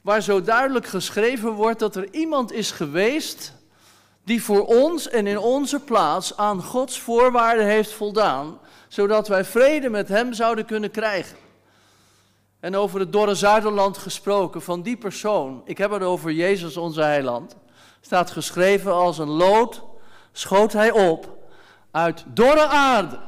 [0.01, 3.53] waar zo duidelijk geschreven wordt dat er iemand is geweest
[4.29, 9.89] die voor ons en in onze plaats aan Gods voorwaarden heeft voldaan, zodat wij vrede
[9.89, 11.37] met Hem zouden kunnen krijgen.
[12.61, 17.03] En over het dorre Zuiderland gesproken van die persoon, ik heb het over Jezus onze
[17.03, 17.57] heiland
[18.01, 19.83] staat geschreven als een lood
[20.33, 21.37] schoot hij op
[21.91, 23.19] uit dorre aarde.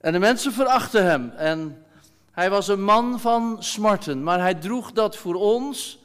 [0.00, 1.84] En de mensen verachten hem en
[2.30, 6.04] hij was een man van smarten, maar hij droeg dat voor ons.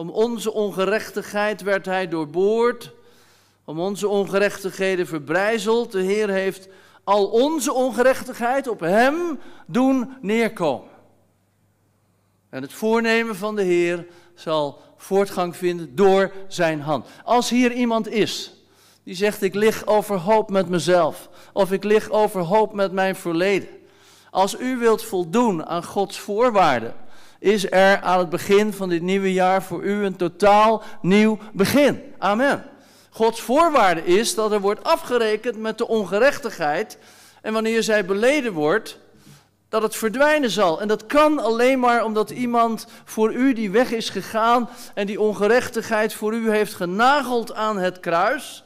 [0.00, 2.92] Om onze ongerechtigheid werd hij doorboord,
[3.64, 5.92] om onze ongerechtigheden verbrijzeld.
[5.92, 6.68] De Heer heeft
[7.04, 10.88] al onze ongerechtigheid op hem doen neerkomen.
[12.50, 17.06] En het voornemen van de Heer zal voortgang vinden door zijn hand.
[17.24, 18.52] Als hier iemand is
[19.02, 23.68] die zegt ik lig overhoop met mezelf of ik lig overhoop met mijn verleden.
[24.30, 26.94] Als u wilt voldoen aan Gods voorwaarden,
[27.40, 32.02] is er aan het begin van dit nieuwe jaar voor u een totaal nieuw begin.
[32.18, 32.64] Amen.
[33.10, 36.98] Gods voorwaarde is dat er wordt afgerekend met de ongerechtigheid
[37.42, 38.98] en wanneer zij beleden wordt,
[39.68, 40.80] dat het verdwijnen zal.
[40.80, 45.20] En dat kan alleen maar omdat iemand voor u die weg is gegaan en die
[45.20, 48.64] ongerechtigheid voor u heeft genageld aan het kruis.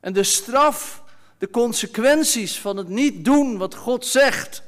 [0.00, 1.02] En de straf,
[1.38, 4.62] de consequenties van het niet doen wat God zegt,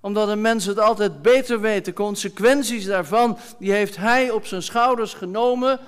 [0.00, 4.62] omdat een mens het altijd beter weet, de consequenties daarvan, die heeft hij op zijn
[4.62, 5.78] schouders genomen,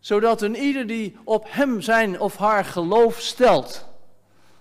[0.00, 3.86] zodat een ieder die op hem zijn of haar geloof stelt,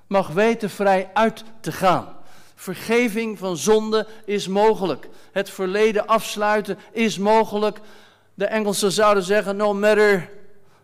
[0.08, 2.16] mag weten vrij uit te gaan.
[2.56, 5.10] Vergeving van zonde is mogelijk.
[5.32, 7.80] Het verleden afsluiten is mogelijk.
[8.34, 10.30] De Engelsen zouden zeggen: no matter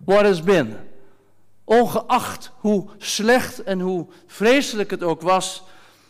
[0.06, 0.78] what has been.
[1.64, 5.64] Ongeacht hoe slecht en hoe vreselijk het ook was,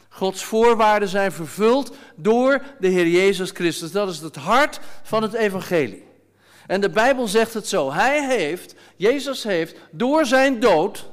[0.10, 3.92] Gods voorwaarden zijn vervuld door de Heer Jezus Christus.
[3.92, 6.08] Dat is het hart van het evangelie.
[6.68, 7.92] En de Bijbel zegt het zo.
[7.92, 11.10] Hij heeft, Jezus heeft, door zijn dood,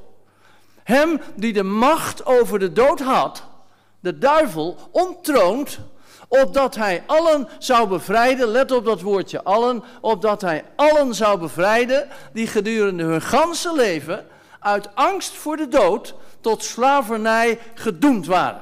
[0.83, 3.43] hem die de macht over de dood had,
[3.99, 5.79] de duivel, ontroond,
[6.27, 12.07] opdat hij allen zou bevrijden, let op dat woordje allen, opdat hij allen zou bevrijden
[12.33, 14.25] die gedurende hun ganse leven
[14.59, 18.61] uit angst voor de dood tot slavernij gedoemd waren.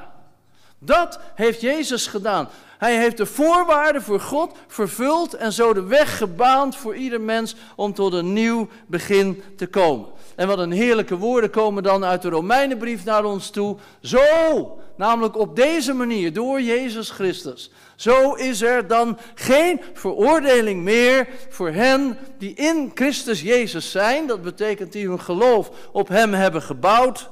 [0.86, 2.48] Dat heeft Jezus gedaan.
[2.78, 7.54] Hij heeft de voorwaarden voor God vervuld en zo de weg gebaand voor ieder mens
[7.76, 10.08] om tot een nieuw begin te komen.
[10.34, 13.76] En wat een heerlijke woorden komen dan uit de Romeinenbrief naar ons toe.
[14.00, 17.70] Zo, namelijk op deze manier, door Jezus Christus.
[17.96, 24.26] Zo is er dan geen veroordeling meer voor hen die in Christus Jezus zijn.
[24.26, 27.30] Dat betekent die hun geloof op Hem hebben gebouwd.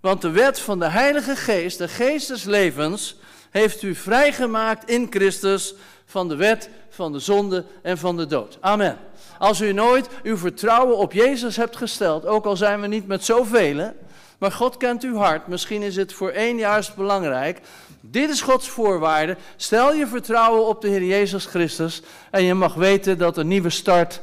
[0.00, 3.16] Want de wet van de Heilige Geest, de geest des levens,
[3.50, 5.74] heeft u vrijgemaakt in Christus
[6.06, 8.58] van de wet van de zonde en van de dood.
[8.60, 8.98] Amen.
[9.38, 13.24] Als u nooit uw vertrouwen op Jezus hebt gesteld, ook al zijn we niet met
[13.24, 13.92] zoveel,
[14.38, 17.60] maar God kent uw hart, misschien is het voor één juist belangrijk.
[18.00, 19.36] Dit is Gods voorwaarde.
[19.56, 23.70] Stel je vertrouwen op de Heer Jezus Christus en je mag weten dat een nieuwe
[23.70, 24.20] start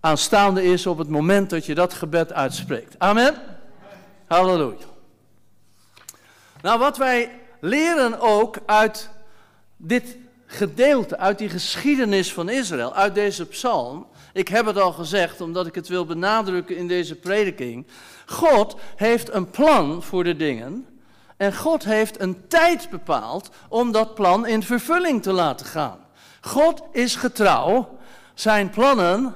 [0.00, 2.94] aanstaande is op het moment dat je dat gebed uitspreekt.
[2.98, 3.57] Amen.
[4.28, 4.86] Halleluja.
[6.62, 9.10] Nou, wat wij leren ook uit
[9.76, 14.06] dit gedeelte, uit die geschiedenis van Israël, uit deze psalm.
[14.32, 17.86] Ik heb het al gezegd, omdat ik het wil benadrukken in deze prediking.
[18.26, 20.86] God heeft een plan voor de dingen.
[21.36, 25.98] En God heeft een tijd bepaald om dat plan in vervulling te laten gaan.
[26.40, 27.98] God is getrouw.
[28.34, 29.34] Zijn plannen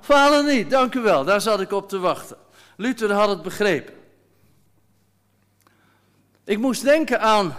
[0.00, 0.70] falen niet.
[0.70, 2.36] Dank u wel, daar zat ik op te wachten.
[2.82, 3.94] Luther had het begrepen.
[6.44, 7.54] Ik moest denken aan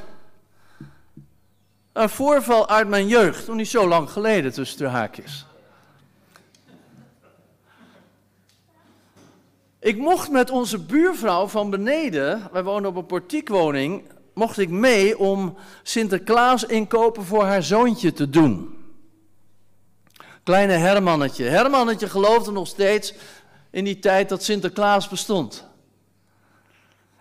[1.93, 5.45] een voorval uit mijn jeugd, toen niet zo lang geleden tussen de haakjes.
[9.79, 15.17] Ik mocht met onze buurvrouw van beneden, wij wonen op een portiekwoning, mocht ik mee
[15.17, 18.77] om Sinterklaas inkopen voor haar zoontje te doen.
[20.43, 21.43] Kleine Hermannetje.
[21.43, 23.13] Hermannetje geloofde nog steeds
[23.73, 25.67] in die tijd dat Sinterklaas bestond.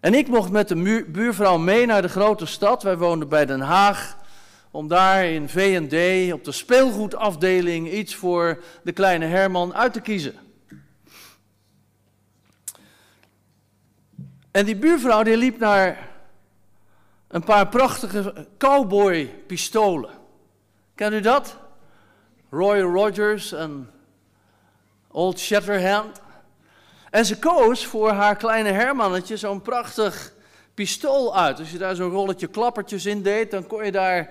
[0.00, 2.82] En ik mocht met de buurvrouw mee naar de grote stad.
[2.82, 4.16] Wij woonden bij Den Haag.
[4.70, 10.34] Om daar in V&D op de speelgoedafdeling iets voor de kleine Herman uit te kiezen.
[14.50, 16.08] En die buurvrouw die liep naar
[17.28, 20.10] een paar prachtige cowboy-pistolen.
[20.94, 21.56] Kent u dat?
[22.50, 23.90] Roy Rogers en
[25.08, 26.21] Old Shatterhand.
[27.12, 30.32] En ze koos voor haar kleine Hermannetje zo'n prachtig
[30.74, 31.58] pistool uit.
[31.58, 34.30] Als je daar zo'n rolletje klappertjes in deed, dan kon je daar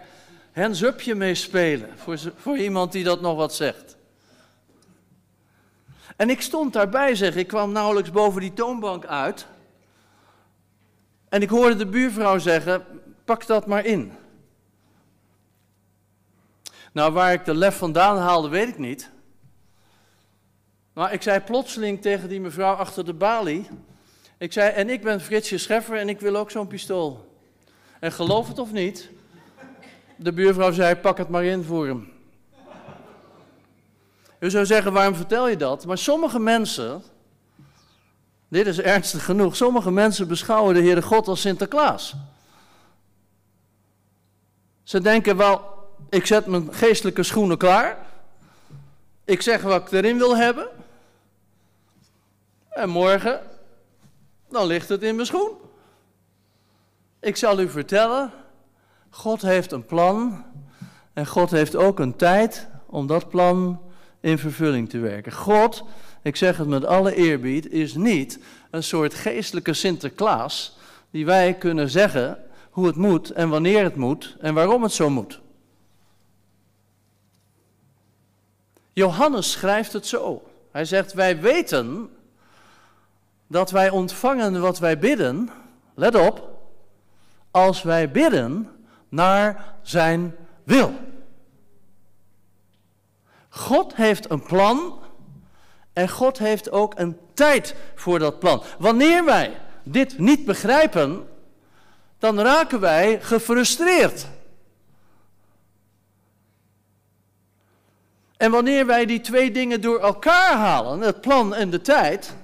[0.53, 1.89] hands-upje mee spelen.
[1.97, 3.97] Voor, voor iemand die dat nog wat zegt.
[6.15, 9.45] En ik stond daarbij, zeg ik, kwam nauwelijks boven die toonbank uit.
[11.29, 12.85] En ik hoorde de buurvrouw zeggen:
[13.25, 14.13] pak dat maar in.
[16.91, 19.09] Nou, waar ik de lef vandaan haalde, weet ik niet.
[20.93, 23.69] Maar ik zei plotseling tegen die mevrouw achter de balie.
[24.37, 27.35] Ik zei, en ik ben Fritsje Scheffer en ik wil ook zo'n pistool.
[27.99, 29.09] En geloof het of niet,
[30.15, 32.11] de buurvrouw zei, pak het maar in voor hem.
[34.39, 35.85] U zou zeggen, waarom vertel je dat?
[35.85, 37.03] Maar sommige mensen,
[38.47, 42.15] dit is ernstig genoeg, sommige mensen beschouwen de Heere God als Sinterklaas.
[44.83, 45.61] Ze denken wel,
[46.09, 47.97] ik zet mijn geestelijke schoenen klaar.
[49.25, 50.67] Ik zeg wat ik erin wil hebben.
[52.71, 53.39] En morgen,
[54.49, 55.51] dan ligt het in mijn schoen.
[57.19, 58.31] Ik zal u vertellen,
[59.09, 60.45] God heeft een plan
[61.13, 63.81] en God heeft ook een tijd om dat plan
[64.19, 65.31] in vervulling te werken.
[65.31, 65.83] God,
[66.21, 70.77] ik zeg het met alle eerbied, is niet een soort geestelijke Sinterklaas
[71.09, 75.09] die wij kunnen zeggen hoe het moet en wanneer het moet en waarom het zo
[75.09, 75.39] moet.
[78.93, 80.43] Johannes schrijft het zo.
[80.71, 82.09] Hij zegt: Wij weten
[83.51, 85.49] dat wij ontvangen wat wij bidden,
[85.95, 86.49] let op,
[87.51, 88.69] als wij bidden
[89.09, 90.93] naar zijn wil.
[93.49, 94.99] God heeft een plan
[95.93, 98.63] en God heeft ook een tijd voor dat plan.
[98.79, 101.27] Wanneer wij dit niet begrijpen,
[102.17, 104.27] dan raken wij gefrustreerd.
[108.37, 112.35] En wanneer wij die twee dingen door elkaar halen, het plan en de tijd,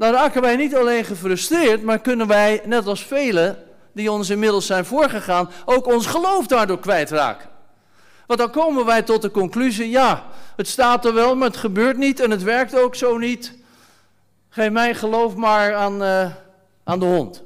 [0.00, 3.58] dan raken wij niet alleen gefrustreerd, maar kunnen wij, net als velen
[3.92, 7.48] die ons inmiddels zijn voorgegaan, ook ons geloof daardoor kwijtraken.
[8.26, 10.26] Want dan komen wij tot de conclusie, ja,
[10.56, 13.54] het staat er wel, maar het gebeurt niet en het werkt ook zo niet.
[14.48, 16.30] Geef mijn geloof maar aan, uh,
[16.84, 17.42] aan de hond.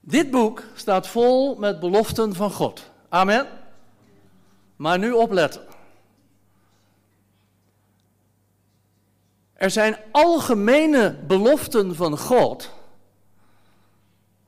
[0.00, 2.90] Dit boek staat vol met beloften van God.
[3.08, 3.62] Amen.
[4.76, 5.66] Maar nu opletten.
[9.52, 12.70] Er zijn algemene beloften van God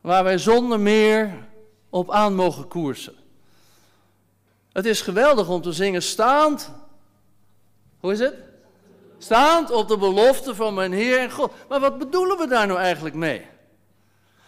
[0.01, 1.49] waar wij zonder meer
[1.91, 3.15] op aan mogen koersen.
[4.73, 6.73] Het is geweldig om te zingen staand.
[8.01, 8.35] Hoe is het?
[9.19, 11.53] Staand op de belofte van mijn Heer en God.
[11.69, 13.47] Maar wat bedoelen we daar nou eigenlijk mee?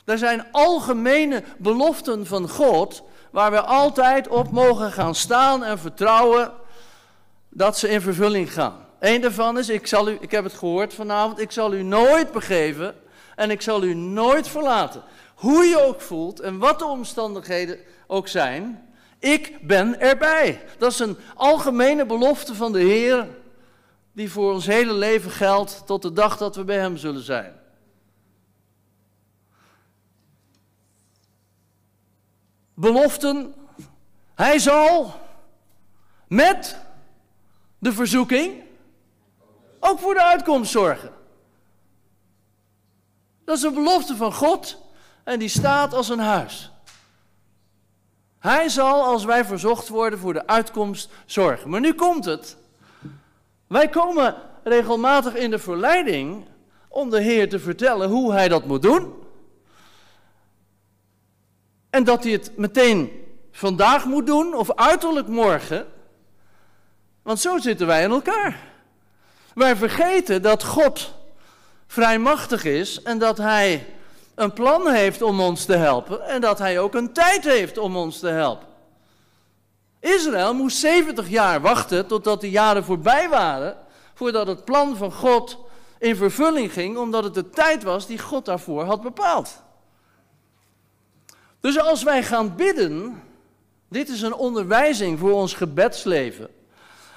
[0.05, 6.53] Er zijn algemene beloften van God waar we altijd op mogen gaan staan en vertrouwen
[7.49, 8.87] dat ze in vervulling gaan.
[8.99, 12.33] Eén daarvan is, ik, zal u, ik heb het gehoord vanavond, ik zal u nooit
[12.33, 12.95] begeven
[13.37, 15.03] en ik zal u nooit verlaten.
[15.35, 20.65] Hoe je ook voelt en wat de omstandigheden ook zijn, ik ben erbij.
[20.79, 23.27] Dat is een algemene belofte van de Heer
[24.13, 27.58] die voor ons hele leven geldt tot de dag dat we bij Hem zullen zijn.
[32.79, 33.55] Beloften.
[34.35, 35.21] Hij zal
[36.29, 36.77] met
[37.79, 38.63] de verzoeking
[39.81, 41.13] ook voor de uitkomst zorgen.
[43.45, 44.83] Dat is een belofte van God
[45.25, 46.71] en die staat als een huis.
[48.39, 51.71] Hij zal, als wij verzocht worden, voor de uitkomst zorgen.
[51.71, 52.57] Maar nu komt het.
[53.67, 56.45] Wij komen regelmatig in de verleiding
[56.89, 59.28] om de Heer te vertellen hoe hij dat moet doen.
[61.91, 65.87] En dat hij het meteen vandaag moet doen of uiterlijk morgen.
[67.23, 68.57] Want zo zitten wij in elkaar.
[69.55, 71.15] Wij vergeten dat God
[71.87, 73.87] vrijmachtig is en dat Hij
[74.35, 77.97] een plan heeft om ons te helpen en dat Hij ook een tijd heeft om
[77.97, 78.67] ons te helpen.
[80.01, 83.77] Israël moest 70 jaar wachten totdat de jaren voorbij waren
[84.15, 85.59] voordat het plan van God
[85.99, 89.63] in vervulling ging, omdat het de tijd was die God daarvoor had bepaald.
[91.61, 93.23] Dus als wij gaan bidden,
[93.89, 96.49] dit is een onderwijzing voor ons gebedsleven.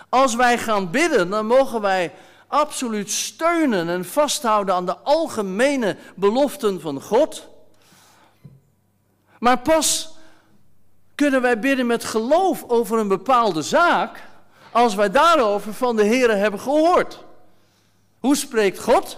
[0.09, 2.13] Als wij gaan bidden, dan mogen wij
[2.47, 7.47] absoluut steunen en vasthouden aan de algemene beloften van God.
[9.39, 10.15] Maar pas
[11.15, 14.23] kunnen wij bidden met geloof over een bepaalde zaak
[14.71, 17.23] als wij daarover van de Heer hebben gehoord.
[18.19, 19.17] Hoe spreekt God?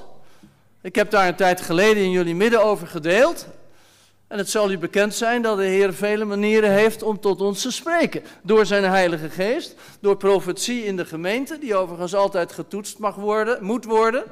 [0.81, 3.47] Ik heb daar een tijd geleden in jullie midden over gedeeld.
[4.33, 7.61] En het zal u bekend zijn dat de Heer vele manieren heeft om tot ons
[7.61, 8.23] te spreken.
[8.41, 13.63] Door zijn Heilige Geest, door profetie in de gemeente, die overigens altijd getoetst mag worden,
[13.63, 14.23] moet worden,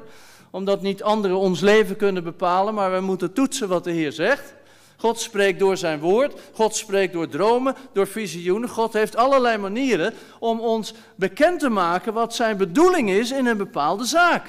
[0.50, 4.54] omdat niet anderen ons leven kunnen bepalen, maar wij moeten toetsen wat de Heer zegt.
[4.96, 8.68] God spreekt door zijn woord, God spreekt door dromen, door visioenen.
[8.68, 13.56] God heeft allerlei manieren om ons bekend te maken wat zijn bedoeling is in een
[13.56, 14.46] bepaalde zaak.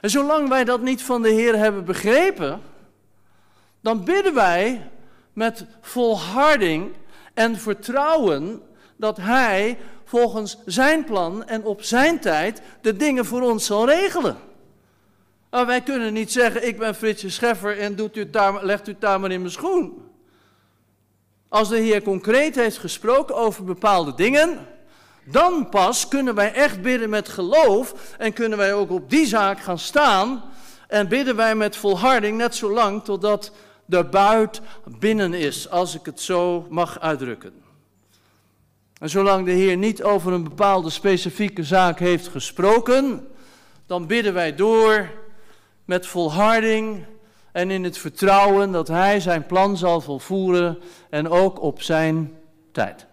[0.00, 2.60] En zolang wij dat niet van de Heer hebben begrepen,
[3.80, 4.90] dan bidden wij
[5.32, 6.92] met volharding
[7.34, 8.62] en vertrouwen
[8.96, 14.36] dat Hij volgens Zijn plan en op Zijn tijd de dingen voor ons zal regelen.
[15.50, 18.96] Maar wij kunnen niet zeggen, ik ben Fritsje Scheffer en doet u daar, legt u
[18.98, 20.06] daar maar in mijn schoen.
[21.48, 24.66] Als de Heer concreet heeft gesproken over bepaalde dingen,
[25.30, 29.60] dan pas kunnen wij echt bidden met geloof en kunnen wij ook op die zaak
[29.60, 30.42] gaan staan
[30.88, 33.52] en bidden wij met volharding net zo lang totdat
[33.84, 34.60] de buit
[34.98, 37.52] binnen is, als ik het zo mag uitdrukken.
[39.00, 43.28] En zolang de Heer niet over een bepaalde specifieke zaak heeft gesproken,
[43.86, 45.10] dan bidden wij door
[45.84, 47.04] met volharding
[47.52, 50.78] en in het vertrouwen dat Hij zijn plan zal volvoeren
[51.10, 52.34] en ook op zijn
[52.72, 53.06] tijd.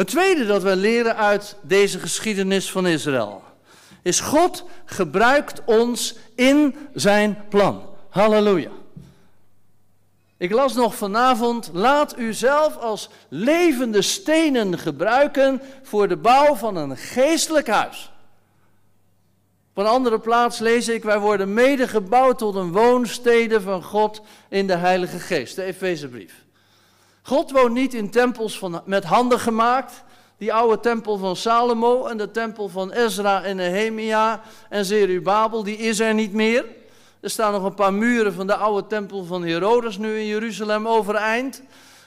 [0.00, 3.42] Het tweede dat we leren uit deze geschiedenis van Israël
[4.02, 7.82] is God gebruikt ons in zijn plan.
[8.08, 8.70] Halleluja.
[10.36, 16.76] Ik las nog vanavond, laat u zelf als levende stenen gebruiken voor de bouw van
[16.76, 18.12] een geestelijk huis.
[19.70, 24.20] Op een andere plaats lees ik, wij worden mede gebouwd tot een woonstede van God
[24.48, 26.48] in de Heilige Geest, de Efezebrief.
[27.30, 30.04] God woont niet in tempels van, met handen gemaakt.
[30.38, 35.76] Die oude tempel van Salomo en de tempel van Ezra en Nehemia en Zerubabel, die
[35.76, 36.64] is er niet meer.
[37.20, 40.88] Er staan nog een paar muren van de oude tempel van Herodes nu in Jeruzalem
[40.88, 41.62] overeind.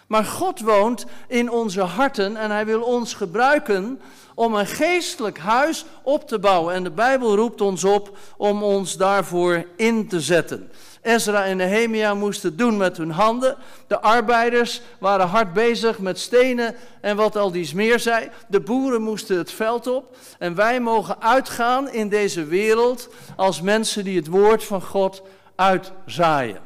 [0.07, 4.01] Maar God woont in onze harten en hij wil ons gebruiken
[4.35, 6.73] om een geestelijk huis op te bouwen.
[6.73, 10.71] En de Bijbel roept ons op om ons daarvoor in te zetten.
[11.03, 13.57] Ezra en Nehemia moesten doen met hun handen.
[13.87, 18.29] De arbeiders waren hard bezig met stenen en wat al die meer zei.
[18.47, 20.15] De boeren moesten het veld op.
[20.39, 25.21] En wij mogen uitgaan in deze wereld als mensen die het woord van God
[25.55, 26.59] uitzaaien.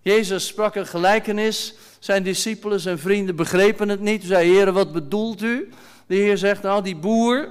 [0.00, 1.74] Jezus sprak een gelijkenis.
[1.98, 4.22] Zijn discipelen, zijn vrienden begrepen het niet.
[4.22, 5.68] Ze zei, heren, wat bedoelt u?
[6.06, 7.48] De Heer zegt, nou die boer,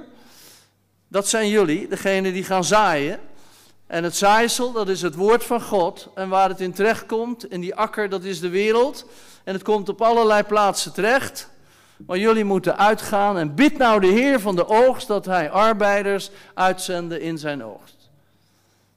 [1.08, 3.20] dat zijn jullie, degene die gaan zaaien.
[3.92, 6.08] En het zaaisel, dat is het woord van God.
[6.14, 9.06] En waar het in terecht komt, in die akker, dat is de wereld.
[9.44, 11.48] En het komt op allerlei plaatsen terecht.
[12.06, 16.30] Maar jullie moeten uitgaan en bid nou de Heer van de oogst dat hij arbeiders
[16.54, 18.01] uitzende in zijn oogst.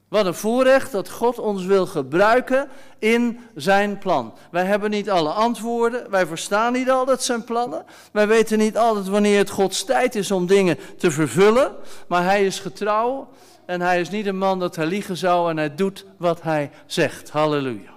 [0.08, 4.34] Wat een voorrecht dat God ons wil gebruiken in zijn plan.
[4.50, 7.84] Wij hebben niet alle antwoorden, wij verstaan niet altijd zijn plannen.
[8.12, 11.74] Wij weten niet altijd wanneer het Gods tijd is om dingen te vervullen.
[12.06, 13.28] Maar hij is getrouw
[13.66, 16.70] en hij is niet een man dat hij liegen zou en hij doet wat hij
[16.86, 17.30] zegt.
[17.30, 17.94] Halleluja.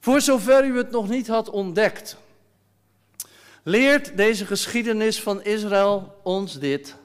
[0.00, 2.16] Voor zover u het nog niet had ontdekt,
[3.62, 6.96] leert deze geschiedenis van Israël ons dit.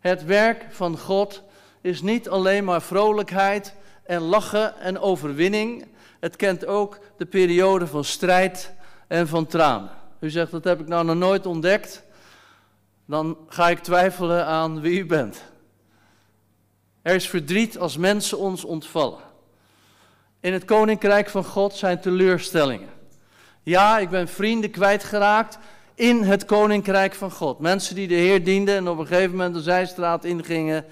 [0.00, 1.42] Het werk van God
[1.88, 3.74] is niet alleen maar vrolijkheid
[4.04, 5.86] en lachen en overwinning.
[6.20, 8.72] Het kent ook de periode van strijd
[9.06, 9.90] en van tranen.
[10.20, 12.02] U zegt, dat heb ik nou nog nooit ontdekt.
[13.06, 15.42] Dan ga ik twijfelen aan wie u bent.
[17.02, 19.22] Er is verdriet als mensen ons ontvallen.
[20.40, 22.88] In het koninkrijk van God zijn teleurstellingen.
[23.62, 25.58] Ja, ik ben vrienden kwijtgeraakt
[25.94, 27.58] in het koninkrijk van God.
[27.58, 30.84] Mensen die de Heer dienden en op een gegeven moment de zijstraat ingingen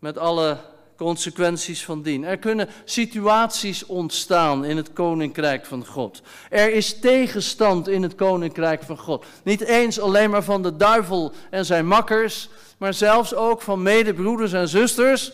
[0.00, 0.58] met alle
[0.96, 2.24] consequenties van dien.
[2.24, 6.22] Er kunnen situaties ontstaan in het koninkrijk van God.
[6.50, 9.24] Er is tegenstand in het koninkrijk van God.
[9.42, 12.48] Niet eens alleen maar van de duivel en zijn makkers,
[12.78, 15.32] maar zelfs ook van medebroeders en zusters.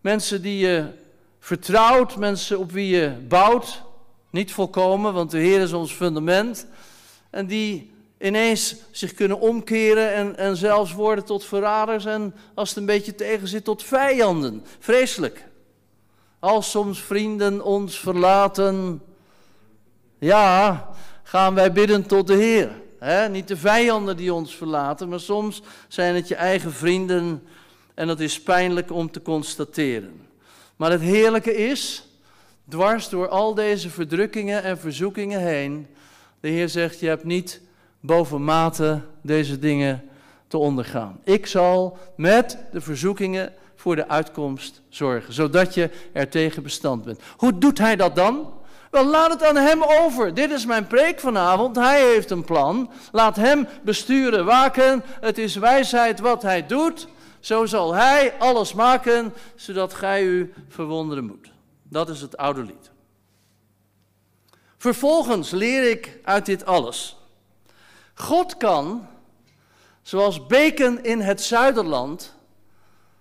[0.00, 0.86] Mensen die je
[1.40, 3.82] vertrouwt, mensen op wie je bouwt.
[4.30, 6.66] Niet volkomen, want de Heer is ons fundament.
[7.30, 7.91] En die
[8.22, 13.14] ineens zich kunnen omkeren en, en zelfs worden tot verraders en als het een beetje
[13.14, 14.64] tegen zit tot vijanden.
[14.78, 15.44] Vreselijk.
[16.38, 19.02] Als soms vrienden ons verlaten,
[20.18, 20.88] ja,
[21.22, 22.80] gaan wij bidden tot de Heer.
[22.98, 27.42] He, niet de vijanden die ons verlaten, maar soms zijn het je eigen vrienden
[27.94, 30.26] en dat is pijnlijk om te constateren.
[30.76, 32.06] Maar het heerlijke is,
[32.68, 35.86] dwars door al deze verdrukkingen en verzoekingen heen,
[36.40, 37.60] de Heer zegt, je hebt niet
[38.02, 40.08] bovenmate deze dingen
[40.48, 41.20] te ondergaan.
[41.24, 47.20] Ik zal met de verzoekingen voor de uitkomst zorgen, zodat je er tegen bestand bent.
[47.36, 48.52] Hoe doet hij dat dan?
[48.90, 50.34] Wel, laat het aan hem over.
[50.34, 51.76] Dit is mijn preek vanavond.
[51.76, 52.90] Hij heeft een plan.
[53.12, 55.02] Laat hem besturen, waken.
[55.20, 57.08] Het is wijsheid wat hij doet.
[57.40, 61.52] Zo zal hij alles maken, zodat gij u verwonderen moet.
[61.82, 62.90] Dat is het oude lied.
[64.78, 67.21] Vervolgens leer ik uit dit alles
[68.22, 69.06] God kan,
[70.02, 72.34] zoals beken in het zuiderland,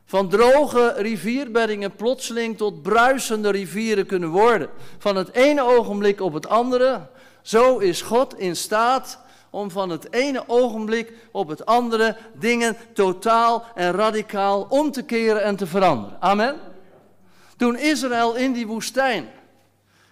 [0.05, 4.69] van droge rivierbeddingen plotseling tot bruisende rivieren kunnen worden.
[4.97, 7.07] Van het ene ogenblik op het andere.
[7.41, 13.65] Zo is God in staat om van het ene ogenblik op het andere dingen totaal
[13.75, 16.17] en radicaal om te keren en te veranderen.
[16.21, 16.59] Amen.
[17.57, 19.29] Toen Israël in die woestijn,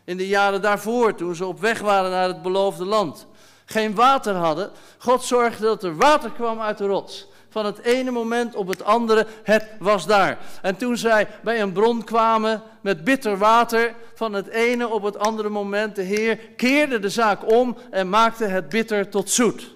[0.04, 3.28] in de jaren daarvoor, toen ze op weg waren naar het beloofde land,
[3.70, 4.72] geen water hadden.
[4.97, 7.28] God zorgde dat er water kwam uit de rots.
[7.49, 10.38] Van het ene moment op het andere, het was daar.
[10.61, 15.17] En toen zij bij een bron kwamen met bitter water, van het ene op het
[15.17, 19.76] andere moment, de Heer keerde de zaak om en maakte het bitter tot zoet.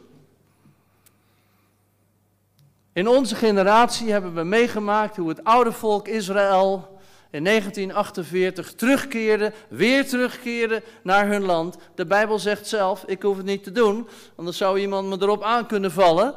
[2.93, 6.92] In onze generatie hebben we meegemaakt hoe het oude volk Israël
[7.33, 11.77] in 1948 terugkeerden, weer terugkeerden naar hun land.
[11.95, 15.43] De Bijbel zegt zelf, ik hoef het niet te doen, anders zou iemand me erop
[15.43, 16.35] aan kunnen vallen.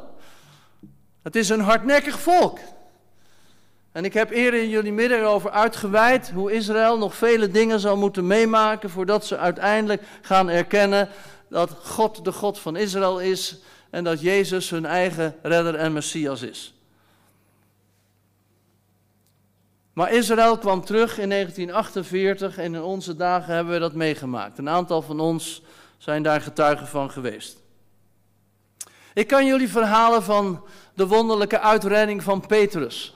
[1.23, 2.59] Het is een hardnekkig volk.
[3.93, 7.97] En ik heb eerder in jullie midden erover uitgeweid hoe Israël nog vele dingen zal
[7.97, 11.09] moeten meemaken voordat ze uiteindelijk gaan erkennen
[11.49, 13.59] dat God de God van Israël is
[13.91, 16.76] en dat Jezus hun eigen redder en Messias is.
[19.97, 24.59] Maar Israël kwam terug in 1948 en in onze dagen hebben we dat meegemaakt.
[24.59, 25.63] Een aantal van ons
[25.99, 27.59] zijn daar getuigen van geweest.
[29.15, 33.15] Ik kan jullie verhalen van de wonderlijke uitredding van Petrus.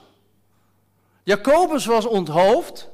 [1.23, 2.89] Jacobus was onthoofd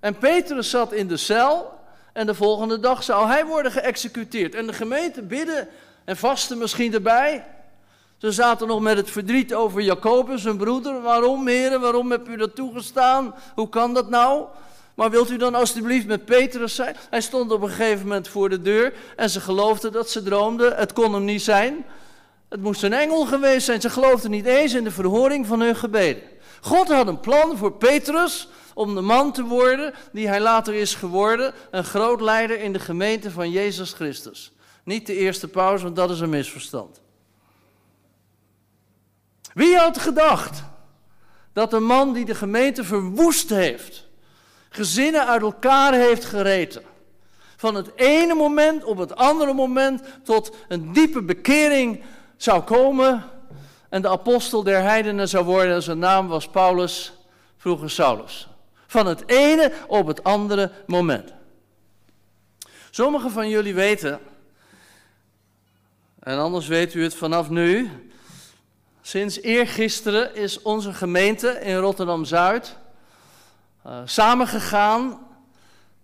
[0.00, 1.78] en Petrus zat in de cel
[2.12, 4.54] en de volgende dag zou hij worden geëxecuteerd.
[4.54, 5.68] En de gemeente bidden
[6.04, 7.46] en vasten misschien erbij.
[8.16, 11.02] Ze zaten nog met het verdriet over Jacobus, hun broeder.
[11.02, 13.34] Waarom, heren, waarom hebt u dat toegestaan?
[13.54, 14.44] Hoe kan dat nou?
[14.94, 16.96] Maar wilt u dan alstublieft met Petrus zijn?
[17.10, 20.76] Hij stond op een gegeven moment voor de deur en ze geloofden dat ze droomden.
[20.76, 21.84] Het kon hem niet zijn.
[22.48, 23.80] Het moest een engel geweest zijn.
[23.80, 26.22] Ze geloofden niet eens in de verhoring van hun gebeden.
[26.60, 30.94] God had een plan voor Petrus om de man te worden die hij later is
[30.94, 34.52] geworden, een groot leider in de gemeente van Jezus Christus.
[34.84, 37.00] Niet de eerste paus, want dat is een misverstand.
[39.56, 40.62] Wie had gedacht
[41.52, 44.06] dat een man die de gemeente verwoest heeft,
[44.68, 46.82] gezinnen uit elkaar heeft gereten,
[47.56, 52.02] van het ene moment op het andere moment tot een diepe bekering
[52.36, 53.24] zou komen
[53.88, 57.12] en de apostel der heidenen zou worden en zijn naam was Paulus,
[57.56, 58.48] vroeger Saulus.
[58.86, 61.32] Van het ene op het andere moment.
[62.90, 64.20] Sommigen van jullie weten,
[66.20, 67.90] en anders weet u het vanaf nu,
[69.06, 72.76] sinds eergisteren is onze gemeente in Rotterdam-Zuid
[73.86, 75.18] uh, samengegaan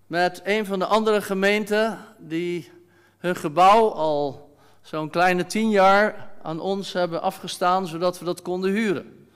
[0.07, 2.71] met een van de andere gemeenten die
[3.19, 8.71] hun gebouw al zo'n kleine tien jaar aan ons hebben afgestaan, zodat we dat konden
[8.71, 9.27] huren.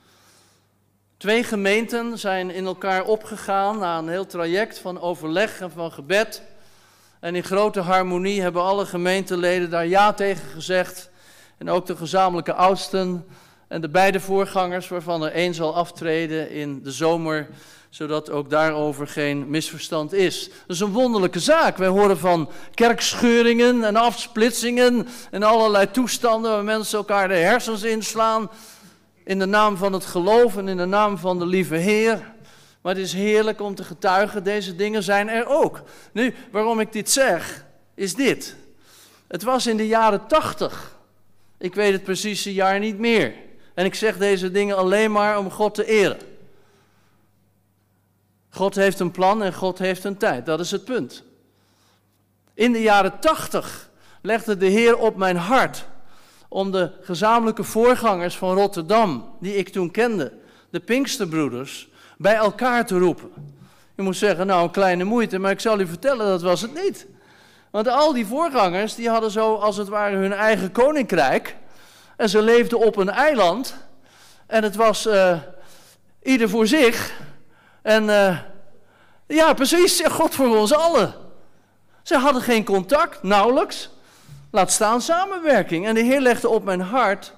[1.17, 6.43] Twee gemeenten zijn in elkaar opgegaan na een heel traject van overleg en van gebed.
[7.21, 11.11] En in grote harmonie hebben alle gemeenteleden daar ja tegen gezegd.
[11.59, 13.27] En ook de gezamenlijke oudsten
[13.69, 17.49] en de beide voorgangers, waarvan er één zal aftreden in de zomer,
[17.91, 20.49] zodat ook daarover geen misverstand is.
[20.49, 21.77] Dat is een wonderlijke zaak.
[21.77, 28.51] Wij horen van kerkscheuringen en afsplitsingen en allerlei toestanden waar mensen elkaar de hersens inslaan
[29.25, 32.35] in de naam van het geloof en in de naam van de lieve Heer.
[32.81, 35.83] Maar het is heerlijk om te getuigen, deze dingen zijn er ook.
[36.13, 37.65] Nu, waarom ik dit zeg,
[37.95, 38.57] is dit.
[39.29, 40.97] Het was in de jaren tachtig.
[41.59, 43.35] Ik weet het precieze jaar niet meer.
[43.77, 46.19] En ik zeg deze dingen alleen maar om God te eren.
[48.51, 50.47] God heeft een plan en God heeft een tijd.
[50.47, 51.25] Dat is het punt.
[52.55, 53.91] In de jaren tachtig
[54.23, 55.87] legde de Heer op mijn hart
[56.49, 60.33] om de gezamenlijke voorgangers van Rotterdam, die ik toen kende,
[60.71, 63.31] de Pinksterbroeders, bij elkaar te roepen.
[63.95, 66.85] Je moet zeggen, nou een kleine moeite, maar ik zal u vertellen, dat was het
[66.85, 67.07] niet.
[67.71, 71.57] Want al die voorgangers, die hadden zo als het ware hun eigen koninkrijk.
[72.17, 73.75] En ze leefden op een eiland.
[74.47, 75.39] En het was uh,
[76.23, 77.13] ieder voor zich.
[77.83, 78.39] En uh,
[79.27, 81.15] ja, precies, God voor ons allen.
[82.03, 83.91] Ze hadden geen contact, nauwelijks.
[84.51, 85.87] Laat staan samenwerking.
[85.87, 87.33] En de Heer legde op mijn hart,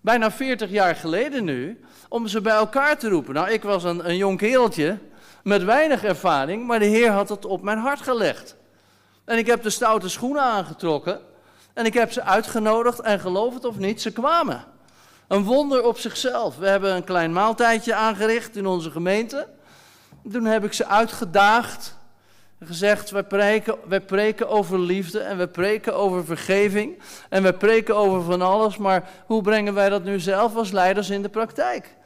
[0.00, 3.34] bijna 40 jaar geleden nu, om ze bij elkaar te roepen.
[3.34, 4.98] Nou, ik was een, een jong kereltje
[5.42, 8.56] met weinig ervaring, maar de Heer had het op mijn hart gelegd.
[9.24, 11.20] En ik heb de stoute schoenen aangetrokken
[11.78, 14.64] en ik heb ze uitgenodigd en geloof het of niet, ze kwamen.
[15.28, 16.56] Een wonder op zichzelf.
[16.56, 19.46] We hebben een klein maaltijdje aangericht in onze gemeente.
[20.32, 21.96] Toen heb ik ze uitgedaagd
[22.64, 26.98] gezegd, wij preken, wij preken over liefde en we preken over vergeving
[27.28, 31.10] en we preken over van alles, maar hoe brengen wij dat nu zelf als leiders
[31.10, 31.96] in de praktijk?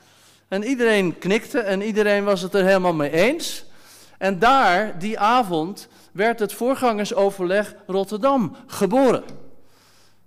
[0.49, 3.65] En iedereen knikte en iedereen was het er helemaal mee eens.
[4.19, 9.42] En daar, die avond, werd het voorgangersoverleg Rotterdam geboren.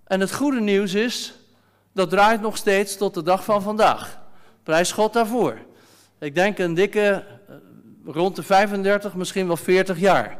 [0.06, 1.34] En het goede nieuws is,
[1.91, 4.20] dat draait nog steeds tot de dag van vandaag.
[4.64, 5.58] Prijs God daarvoor.
[6.20, 7.26] Ik denk een dikke
[8.06, 10.38] rond de 35, misschien wel 40 jaar.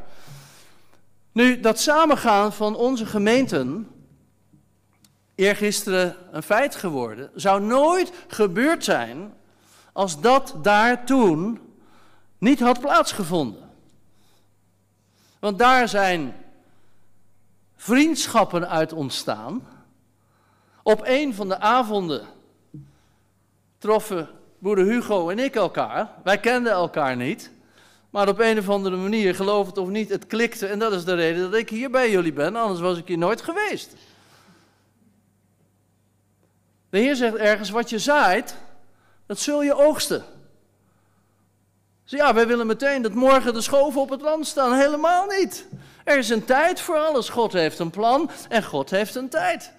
[1.32, 3.88] Nu, dat samengaan van onze gemeenten,
[5.36, 9.34] eergisteren een feit geworden, zou nooit gebeurd zijn
[9.93, 11.59] als dat daar toen
[12.38, 13.70] niet had plaatsgevonden.
[15.39, 16.36] Want daar zijn
[17.86, 19.68] vriendschappen uit ontstaan.
[20.84, 22.28] Op een van de avonden
[23.78, 24.30] troffen
[24.60, 26.10] broeder Hugo en ik elkaar.
[26.24, 27.52] Wij kenden elkaar niet.
[28.10, 30.68] Maar op een of andere manier, geloof het of niet, het klikte.
[30.68, 33.18] En dat is de reden dat ik hier bij jullie ben, anders was ik hier
[33.18, 33.96] nooit geweest.
[36.90, 38.58] De Heer zegt ergens, wat je zaait,
[39.26, 40.24] dat zul je oogsten.
[42.04, 44.74] Dus ja, wij willen meteen dat morgen de schoven op het land staan.
[44.74, 45.68] Helemaal niet.
[46.06, 47.30] Er is een tijd voor alles.
[47.30, 49.72] God heeft een plan en God heeft een tijd.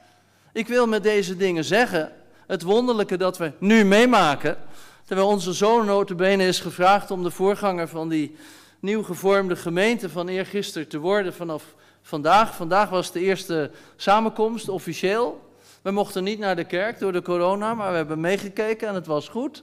[0.53, 2.13] Ik wil met deze dingen zeggen,
[2.47, 4.57] Het wonderlijke dat we nu meemaken,
[5.05, 8.37] terwijl onze zoon notabene is gevraagd om de voorganger van die
[8.81, 12.55] nieuw gevormde gemeente van eergisteren te worden vanaf vandaag.
[12.55, 15.51] Vandaag was de eerste samenkomst officieel.
[15.83, 19.07] We mochten niet naar de kerk door de corona, maar we hebben meegekeken en het
[19.07, 19.63] was goed.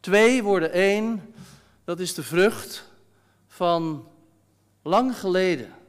[0.00, 1.34] Twee worden één.
[1.84, 2.90] Dat is de vrucht
[3.48, 4.06] van
[4.82, 5.80] lang geleden.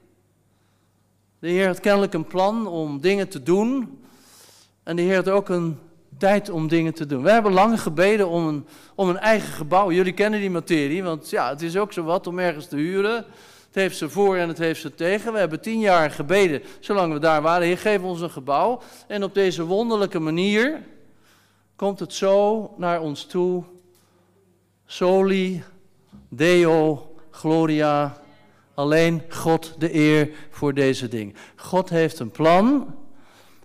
[1.44, 4.00] De Heer had kennelijk een plan om dingen te doen.
[4.84, 5.80] En de Heer had ook een
[6.18, 7.24] tijd om dingen te doen.
[7.24, 8.66] We hebben lang gebeden om een,
[8.96, 9.92] om een eigen gebouw.
[9.92, 13.16] Jullie kennen die materie, want ja, het is ook zo wat om ergens te huren.
[13.66, 15.34] Het heeft ze voor en het heeft ze tegen.
[15.34, 17.68] We hebben tien jaar gebeden, zolang we daar waren.
[17.68, 18.82] Heer, geef ons een gebouw.
[19.08, 20.84] En op deze wonderlijke manier
[21.76, 23.64] komt het zo naar ons toe.
[24.86, 25.64] Soli,
[26.30, 28.23] Deo, Gloria.
[28.74, 31.36] Alleen God de eer voor deze dingen.
[31.56, 32.96] God heeft een plan.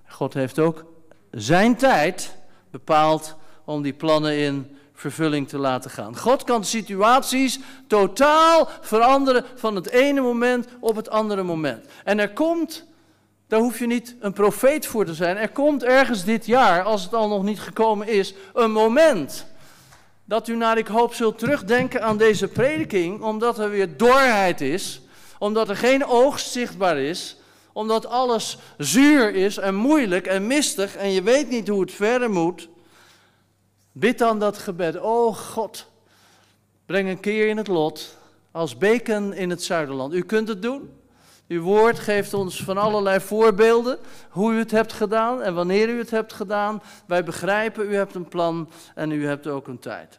[0.06, 0.84] God heeft ook
[1.30, 2.36] zijn tijd
[2.70, 6.16] bepaald om die plannen in vervulling te laten gaan.
[6.16, 11.86] God kan situaties totaal veranderen van het ene moment op het andere moment.
[12.04, 12.84] En er komt,
[13.46, 17.02] daar hoef je niet een profeet voor te zijn, er komt ergens dit jaar, als
[17.02, 19.46] het al nog niet gekomen is, een moment
[20.28, 25.00] dat u naar ik hoop zult terugdenken aan deze prediking, omdat er weer doorheid is,
[25.38, 27.36] omdat er geen oogst zichtbaar is,
[27.72, 32.30] omdat alles zuur is en moeilijk en mistig en je weet niet hoe het verder
[32.30, 32.68] moet.
[33.92, 34.98] Bid dan dat gebed.
[34.98, 35.86] O God,
[36.86, 38.16] breng een keer in het lot
[38.50, 40.14] als beken in het zuiderland.
[40.14, 40.90] U kunt het doen.
[41.48, 43.98] Uw woord geeft ons van allerlei voorbeelden
[44.30, 46.82] hoe u het hebt gedaan en wanneer u het hebt gedaan.
[47.06, 50.18] Wij begrijpen, u hebt een plan en u hebt ook een tijd.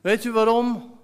[0.00, 0.98] Weet u waarom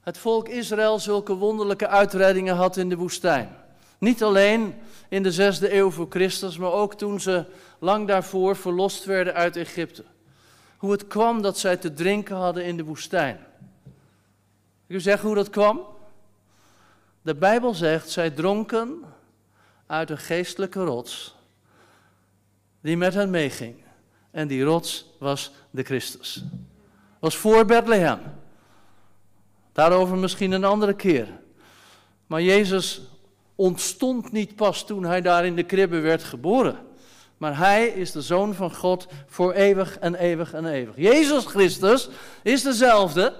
[0.00, 3.56] het volk Israël zulke wonderlijke uitreddingen had in de woestijn?
[3.98, 4.74] Niet alleen
[5.08, 7.44] in de zesde eeuw voor Christus, maar ook toen ze
[7.78, 10.04] lang daarvoor verlost werden uit Egypte
[10.80, 13.38] hoe het kwam dat zij te drinken hadden in de woestijn.
[14.86, 15.80] Wil zeggen hoe dat kwam.
[17.22, 19.04] De Bijbel zegt, zij dronken
[19.86, 21.34] uit een geestelijke rots
[22.80, 23.74] die met hen meeging.
[24.30, 26.44] En die rots was de Christus.
[27.18, 28.18] Was voor Bethlehem.
[29.72, 31.28] Daarover misschien een andere keer.
[32.26, 33.00] Maar Jezus
[33.54, 36.88] ontstond niet pas toen hij daar in de kribbe werd geboren
[37.40, 40.96] maar hij is de Zoon van God voor eeuwig en eeuwig en eeuwig.
[40.96, 42.08] Jezus Christus
[42.42, 43.34] is dezelfde,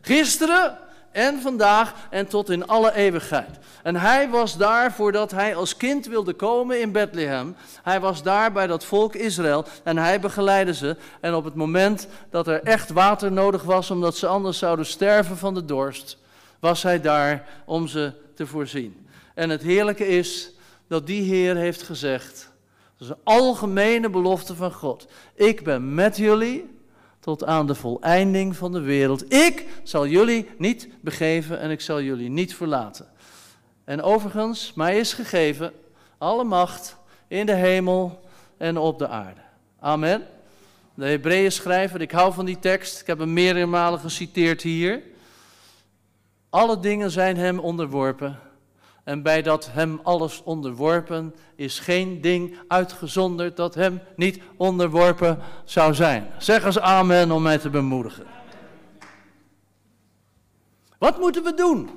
[0.00, 0.78] gisteren
[1.14, 3.58] en vandaag en tot in alle eeuwigheid.
[3.82, 7.56] En hij was daar voordat hij als kind wilde komen in Bethlehem.
[7.82, 10.96] Hij was daar bij dat volk Israël en hij begeleidde ze.
[11.20, 15.36] En op het moment dat er echt water nodig was, omdat ze anders zouden sterven
[15.36, 16.18] van de dorst,
[16.60, 19.06] was hij daar om ze te voorzien.
[19.34, 20.50] En het heerlijke is
[20.88, 22.52] dat die Heer heeft gezegd
[23.04, 25.06] is een algemene belofte van God.
[25.34, 26.73] Ik ben met jullie
[27.24, 29.32] tot aan de voleinding van de wereld.
[29.32, 33.06] Ik zal jullie niet begeven en ik zal jullie niet verlaten.
[33.84, 35.72] En overigens, mij is gegeven
[36.18, 36.96] alle macht
[37.28, 38.20] in de hemel
[38.56, 39.40] en op de aarde.
[39.80, 40.26] Amen.
[40.94, 45.02] De Hebreeën schrijver, ik hou van die tekst, ik heb hem meerdere malen geciteerd hier.
[46.50, 48.38] Alle dingen zijn hem onderworpen
[49.04, 55.94] en bij dat hem alles onderworpen is geen ding uitgezonderd dat hem niet onderworpen zou
[55.94, 56.30] zijn.
[56.38, 58.26] Zeg eens amen om mij te bemoedigen.
[60.98, 61.90] Wat moeten we doen?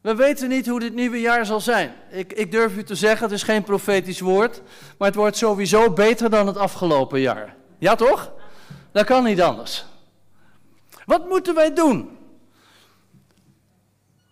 [0.00, 1.94] We weten niet hoe dit nieuwe jaar zal zijn.
[2.10, 4.62] Ik, ik durf u te zeggen, het is geen profetisch woord,
[4.98, 7.56] maar het wordt sowieso beter dan het afgelopen jaar.
[7.78, 8.32] Ja toch?
[8.92, 9.84] Dat kan niet anders.
[11.06, 12.18] Wat moeten wij doen?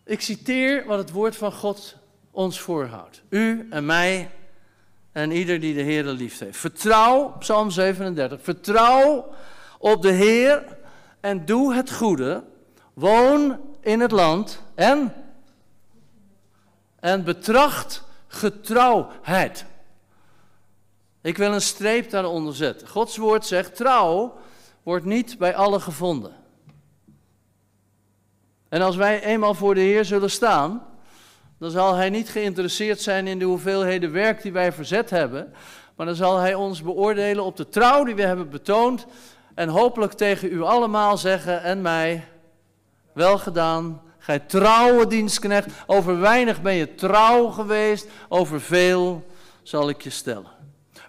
[0.09, 1.97] Ik citeer wat het woord van God
[2.31, 3.23] ons voorhoudt.
[3.29, 4.31] U en mij
[5.13, 6.59] en ieder die de Heer lief heeft.
[6.59, 9.35] Vertrouw, Psalm 37, vertrouw
[9.79, 10.77] op de Heer
[11.21, 12.45] en doe het goede.
[12.95, 15.15] Woon in het land en,
[17.01, 19.65] en betracht getrouwheid.
[21.21, 22.89] Ik wil een streep daaronder zetten.
[22.89, 24.39] Gods woord zegt: trouw
[24.83, 26.38] wordt niet bij allen gevonden.
[28.69, 30.87] En als wij eenmaal voor de Heer zullen staan,
[31.59, 35.53] dan zal Hij niet geïnteresseerd zijn in de hoeveelheden werk die wij verzet hebben,
[35.97, 39.07] maar dan zal Hij ons beoordelen op de trouw die we hebben betoond
[39.55, 42.25] en hopelijk tegen u allemaal zeggen en mij,
[43.12, 49.27] wel gedaan, gij trouwe dienstknecht, over weinig ben je trouw geweest, over veel
[49.62, 50.57] zal ik je stellen.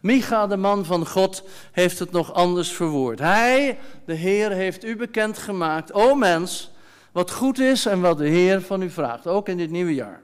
[0.02, 3.20] Micha, de man van God, heeft het nog anders verwoord.
[3.20, 6.72] Hij, de Heer, heeft u bekendgemaakt, o mens,
[7.20, 10.22] wat goed is en wat de Heer van u vraagt, ook in dit nieuwe jaar.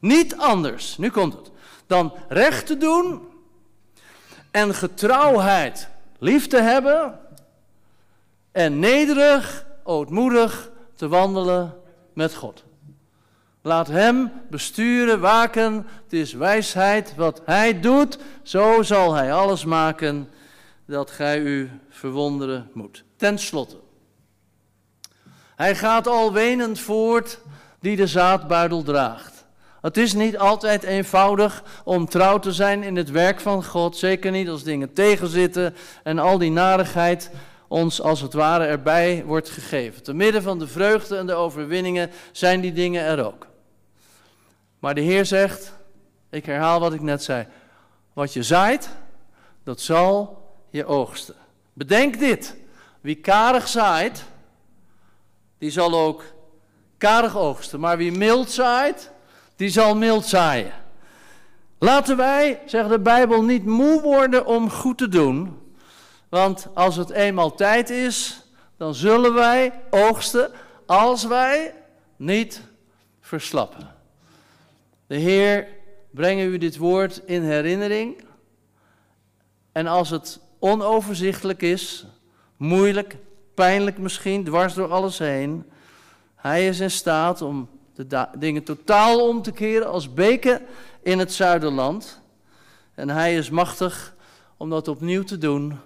[0.00, 1.50] Niet anders, nu komt het,
[1.86, 3.20] dan recht te doen
[4.50, 7.18] en getrouwheid lief te hebben
[8.52, 11.74] en nederig, ootmoedig te wandelen
[12.12, 12.64] met God.
[13.62, 15.86] Laat Hem besturen, waken.
[16.02, 18.18] Het is wijsheid wat Hij doet.
[18.42, 20.28] Zo zal Hij alles maken
[20.86, 23.04] dat gij u verwonderen moet.
[23.16, 23.83] Ten slotte.
[25.56, 27.40] Hij gaat al wenend voort
[27.80, 29.44] die de zaadbuidel draagt.
[29.80, 33.96] Het is niet altijd eenvoudig om trouw te zijn in het werk van God.
[33.96, 37.30] Zeker niet als dingen tegenzitten en al die narigheid
[37.68, 40.02] ons als het ware erbij wordt gegeven.
[40.02, 43.46] Te midden van de vreugde en de overwinningen zijn die dingen er ook.
[44.78, 45.72] Maar de Heer zegt,
[46.30, 47.46] ik herhaal wat ik net zei,
[48.12, 48.88] wat je zaait,
[49.64, 51.34] dat zal je oogsten.
[51.72, 52.56] Bedenk dit,
[53.00, 54.24] wie karig zaait,
[55.64, 56.24] die zal ook
[56.98, 57.80] karig oogsten.
[57.80, 59.10] Maar wie mild zaait,
[59.56, 60.72] die zal mild zaaien.
[61.78, 65.58] Laten wij, zegt de Bijbel, niet moe worden om goed te doen.
[66.28, 68.42] Want als het eenmaal tijd is,
[68.76, 70.50] dan zullen wij oogsten
[70.86, 71.74] als wij
[72.16, 72.60] niet
[73.20, 73.94] verslappen.
[75.06, 75.68] De Heer
[76.10, 78.24] brengt u dit woord in herinnering.
[79.72, 82.06] En als het onoverzichtelijk is,
[82.56, 83.16] moeilijk,
[83.54, 85.64] pijnlijk misschien, dwars door alles heen,
[86.34, 90.62] hij is in staat om de dingen totaal om te keren als beken
[91.02, 92.20] in het zuiderland.
[92.94, 94.14] En hij is machtig
[94.56, 95.78] om dat opnieuw te doen,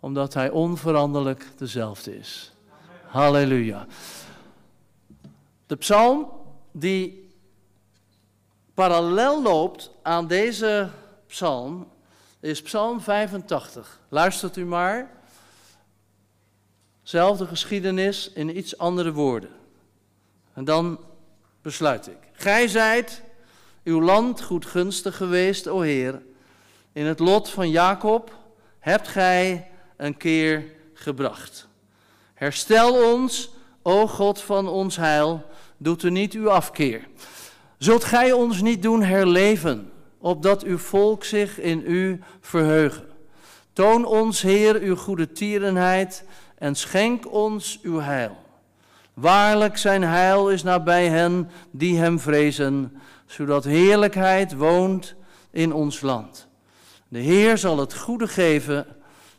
[0.00, 2.52] omdat hij onveranderlijk dezelfde is.
[3.06, 3.86] Halleluja.
[5.66, 6.30] De psalm
[6.72, 7.30] die
[8.74, 10.88] parallel loopt aan deze
[11.26, 11.88] psalm
[12.40, 14.00] is Psalm 85.
[14.08, 15.10] Luistert u maar.
[17.06, 19.50] Zelfde geschiedenis in iets andere woorden.
[20.52, 21.00] En dan
[21.62, 22.16] besluit ik.
[22.32, 23.22] Gij zijt
[23.84, 26.22] uw land goedgunstig geweest, o Heer.
[26.92, 28.34] In het lot van Jacob
[28.78, 31.68] hebt gij een keer gebracht.
[32.34, 33.50] Herstel ons,
[33.82, 35.44] o God van ons heil,
[35.76, 37.08] doet u niet uw afkeer.
[37.78, 43.04] Zult gij ons niet doen herleven, opdat uw volk zich in u verheugen?
[43.72, 46.24] Toon ons, Heer, uw goede tierenheid
[46.58, 48.36] en schenk ons uw heil.
[49.14, 55.14] Waarlijk zijn heil is nabij hen die hem vrezen, zodat heerlijkheid woont
[55.50, 56.48] in ons land.
[57.08, 58.86] De Heer zal het goede geven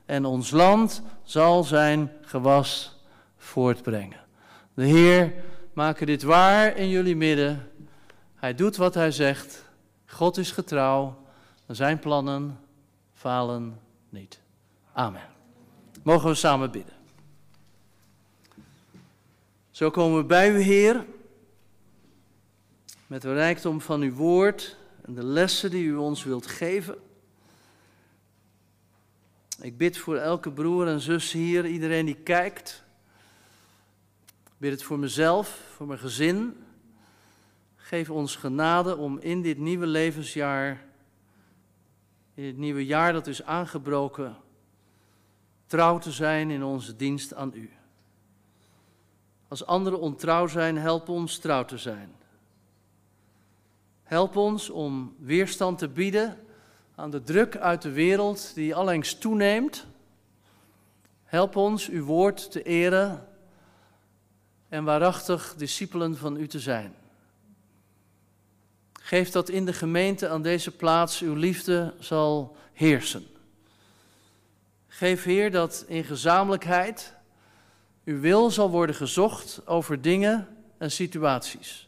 [0.05, 2.99] en ons land zal zijn gewas
[3.37, 4.19] voortbrengen.
[4.73, 5.33] De Heer
[5.73, 7.71] maak dit waar in jullie midden.
[8.35, 9.65] Hij doet wat hij zegt.
[10.05, 11.25] God is getrouw.
[11.67, 12.59] Zijn plannen
[13.13, 14.39] falen niet.
[14.93, 15.21] Amen.
[16.03, 16.96] Mogen we samen bidden.
[19.77, 21.05] Zo komen we bij u, Heer,
[23.07, 26.97] met de rijkdom van uw woord en de lessen die u ons wilt geven.
[29.61, 32.83] Ik bid voor elke broer en zus hier, iedereen die kijkt.
[34.45, 36.63] Ik bid het voor mezelf, voor mijn gezin.
[37.75, 40.85] Geef ons genade om in dit nieuwe levensjaar,
[42.33, 44.37] in dit nieuwe jaar dat is aangebroken,
[45.65, 47.76] trouw te zijn in onze dienst aan u.
[49.47, 52.15] Als anderen ontrouw zijn, help ons trouw te zijn.
[54.03, 56.37] Help ons om weerstand te bieden
[56.95, 59.85] aan de druk uit de wereld die allengs toeneemt.
[61.23, 63.27] Help ons uw woord te eren
[64.69, 66.95] en waarachtig discipelen van u te zijn.
[68.93, 73.27] Geef dat in de gemeente aan deze plaats uw liefde zal heersen.
[74.87, 77.13] Geef Heer dat in gezamenlijkheid
[78.07, 80.47] uw wil zal worden gezocht over dingen
[80.77, 81.87] en situaties.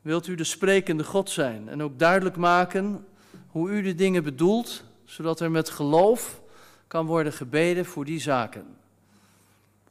[0.00, 3.06] Wilt u de sprekende God zijn en ook duidelijk maken
[3.48, 6.40] hoe u de dingen bedoelt, zodat er met geloof
[6.86, 8.66] kan worden gebeden voor die zaken.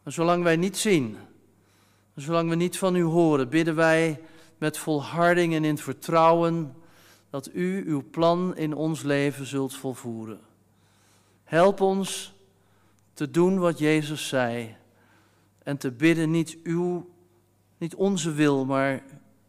[0.04, 1.18] En zolang wij niet zien,
[2.14, 4.22] en zolang we niet van u horen, bidden wij
[4.58, 6.76] met volharding en in vertrouwen
[7.30, 10.40] dat u uw plan in ons leven zult volvoeren.
[11.44, 12.34] Help ons
[13.14, 14.76] te doen wat Jezus zei
[15.68, 17.10] en te bidden niet uw,
[17.78, 19.04] niet onze wil, maar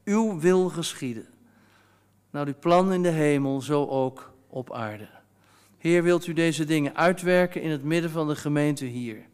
[0.04, 1.26] uw wil geschieden.
[2.30, 5.08] Nou, uw plan in de hemel, zo ook op aarde.
[5.78, 9.26] Heer, wilt u deze dingen uitwerken in het midden van de gemeente hier?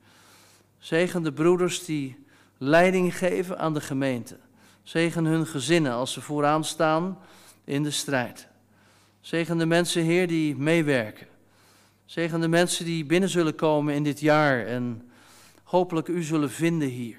[0.79, 2.25] Zegen de broeders die
[2.59, 4.37] leiding geven aan de gemeente.
[4.83, 7.19] Zegen hun gezinnen als ze vooraan staan
[7.65, 8.49] in de strijd.
[9.21, 11.27] Zegen de mensen, Heer, die meewerken.
[12.05, 15.09] Zegen de mensen die binnen zullen komen in dit jaar en
[15.75, 17.17] hopelijk u zullen vinden hier.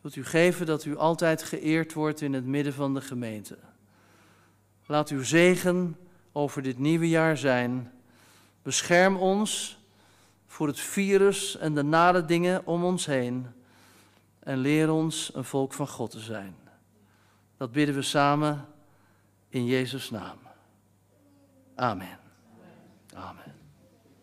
[0.00, 3.58] Wilt u geven dat u altijd geëerd wordt in het midden van de gemeente.
[4.86, 5.96] Laat uw zegen
[6.32, 7.92] over dit nieuwe jaar zijn,
[8.62, 9.78] Bescherm ons
[10.46, 13.46] voor het virus en de nare dingen om ons heen.
[14.38, 16.54] En leer ons een volk van God te zijn.
[17.56, 18.66] Dat bidden we samen
[19.48, 20.38] in Jezus' naam.
[21.74, 22.25] Amen.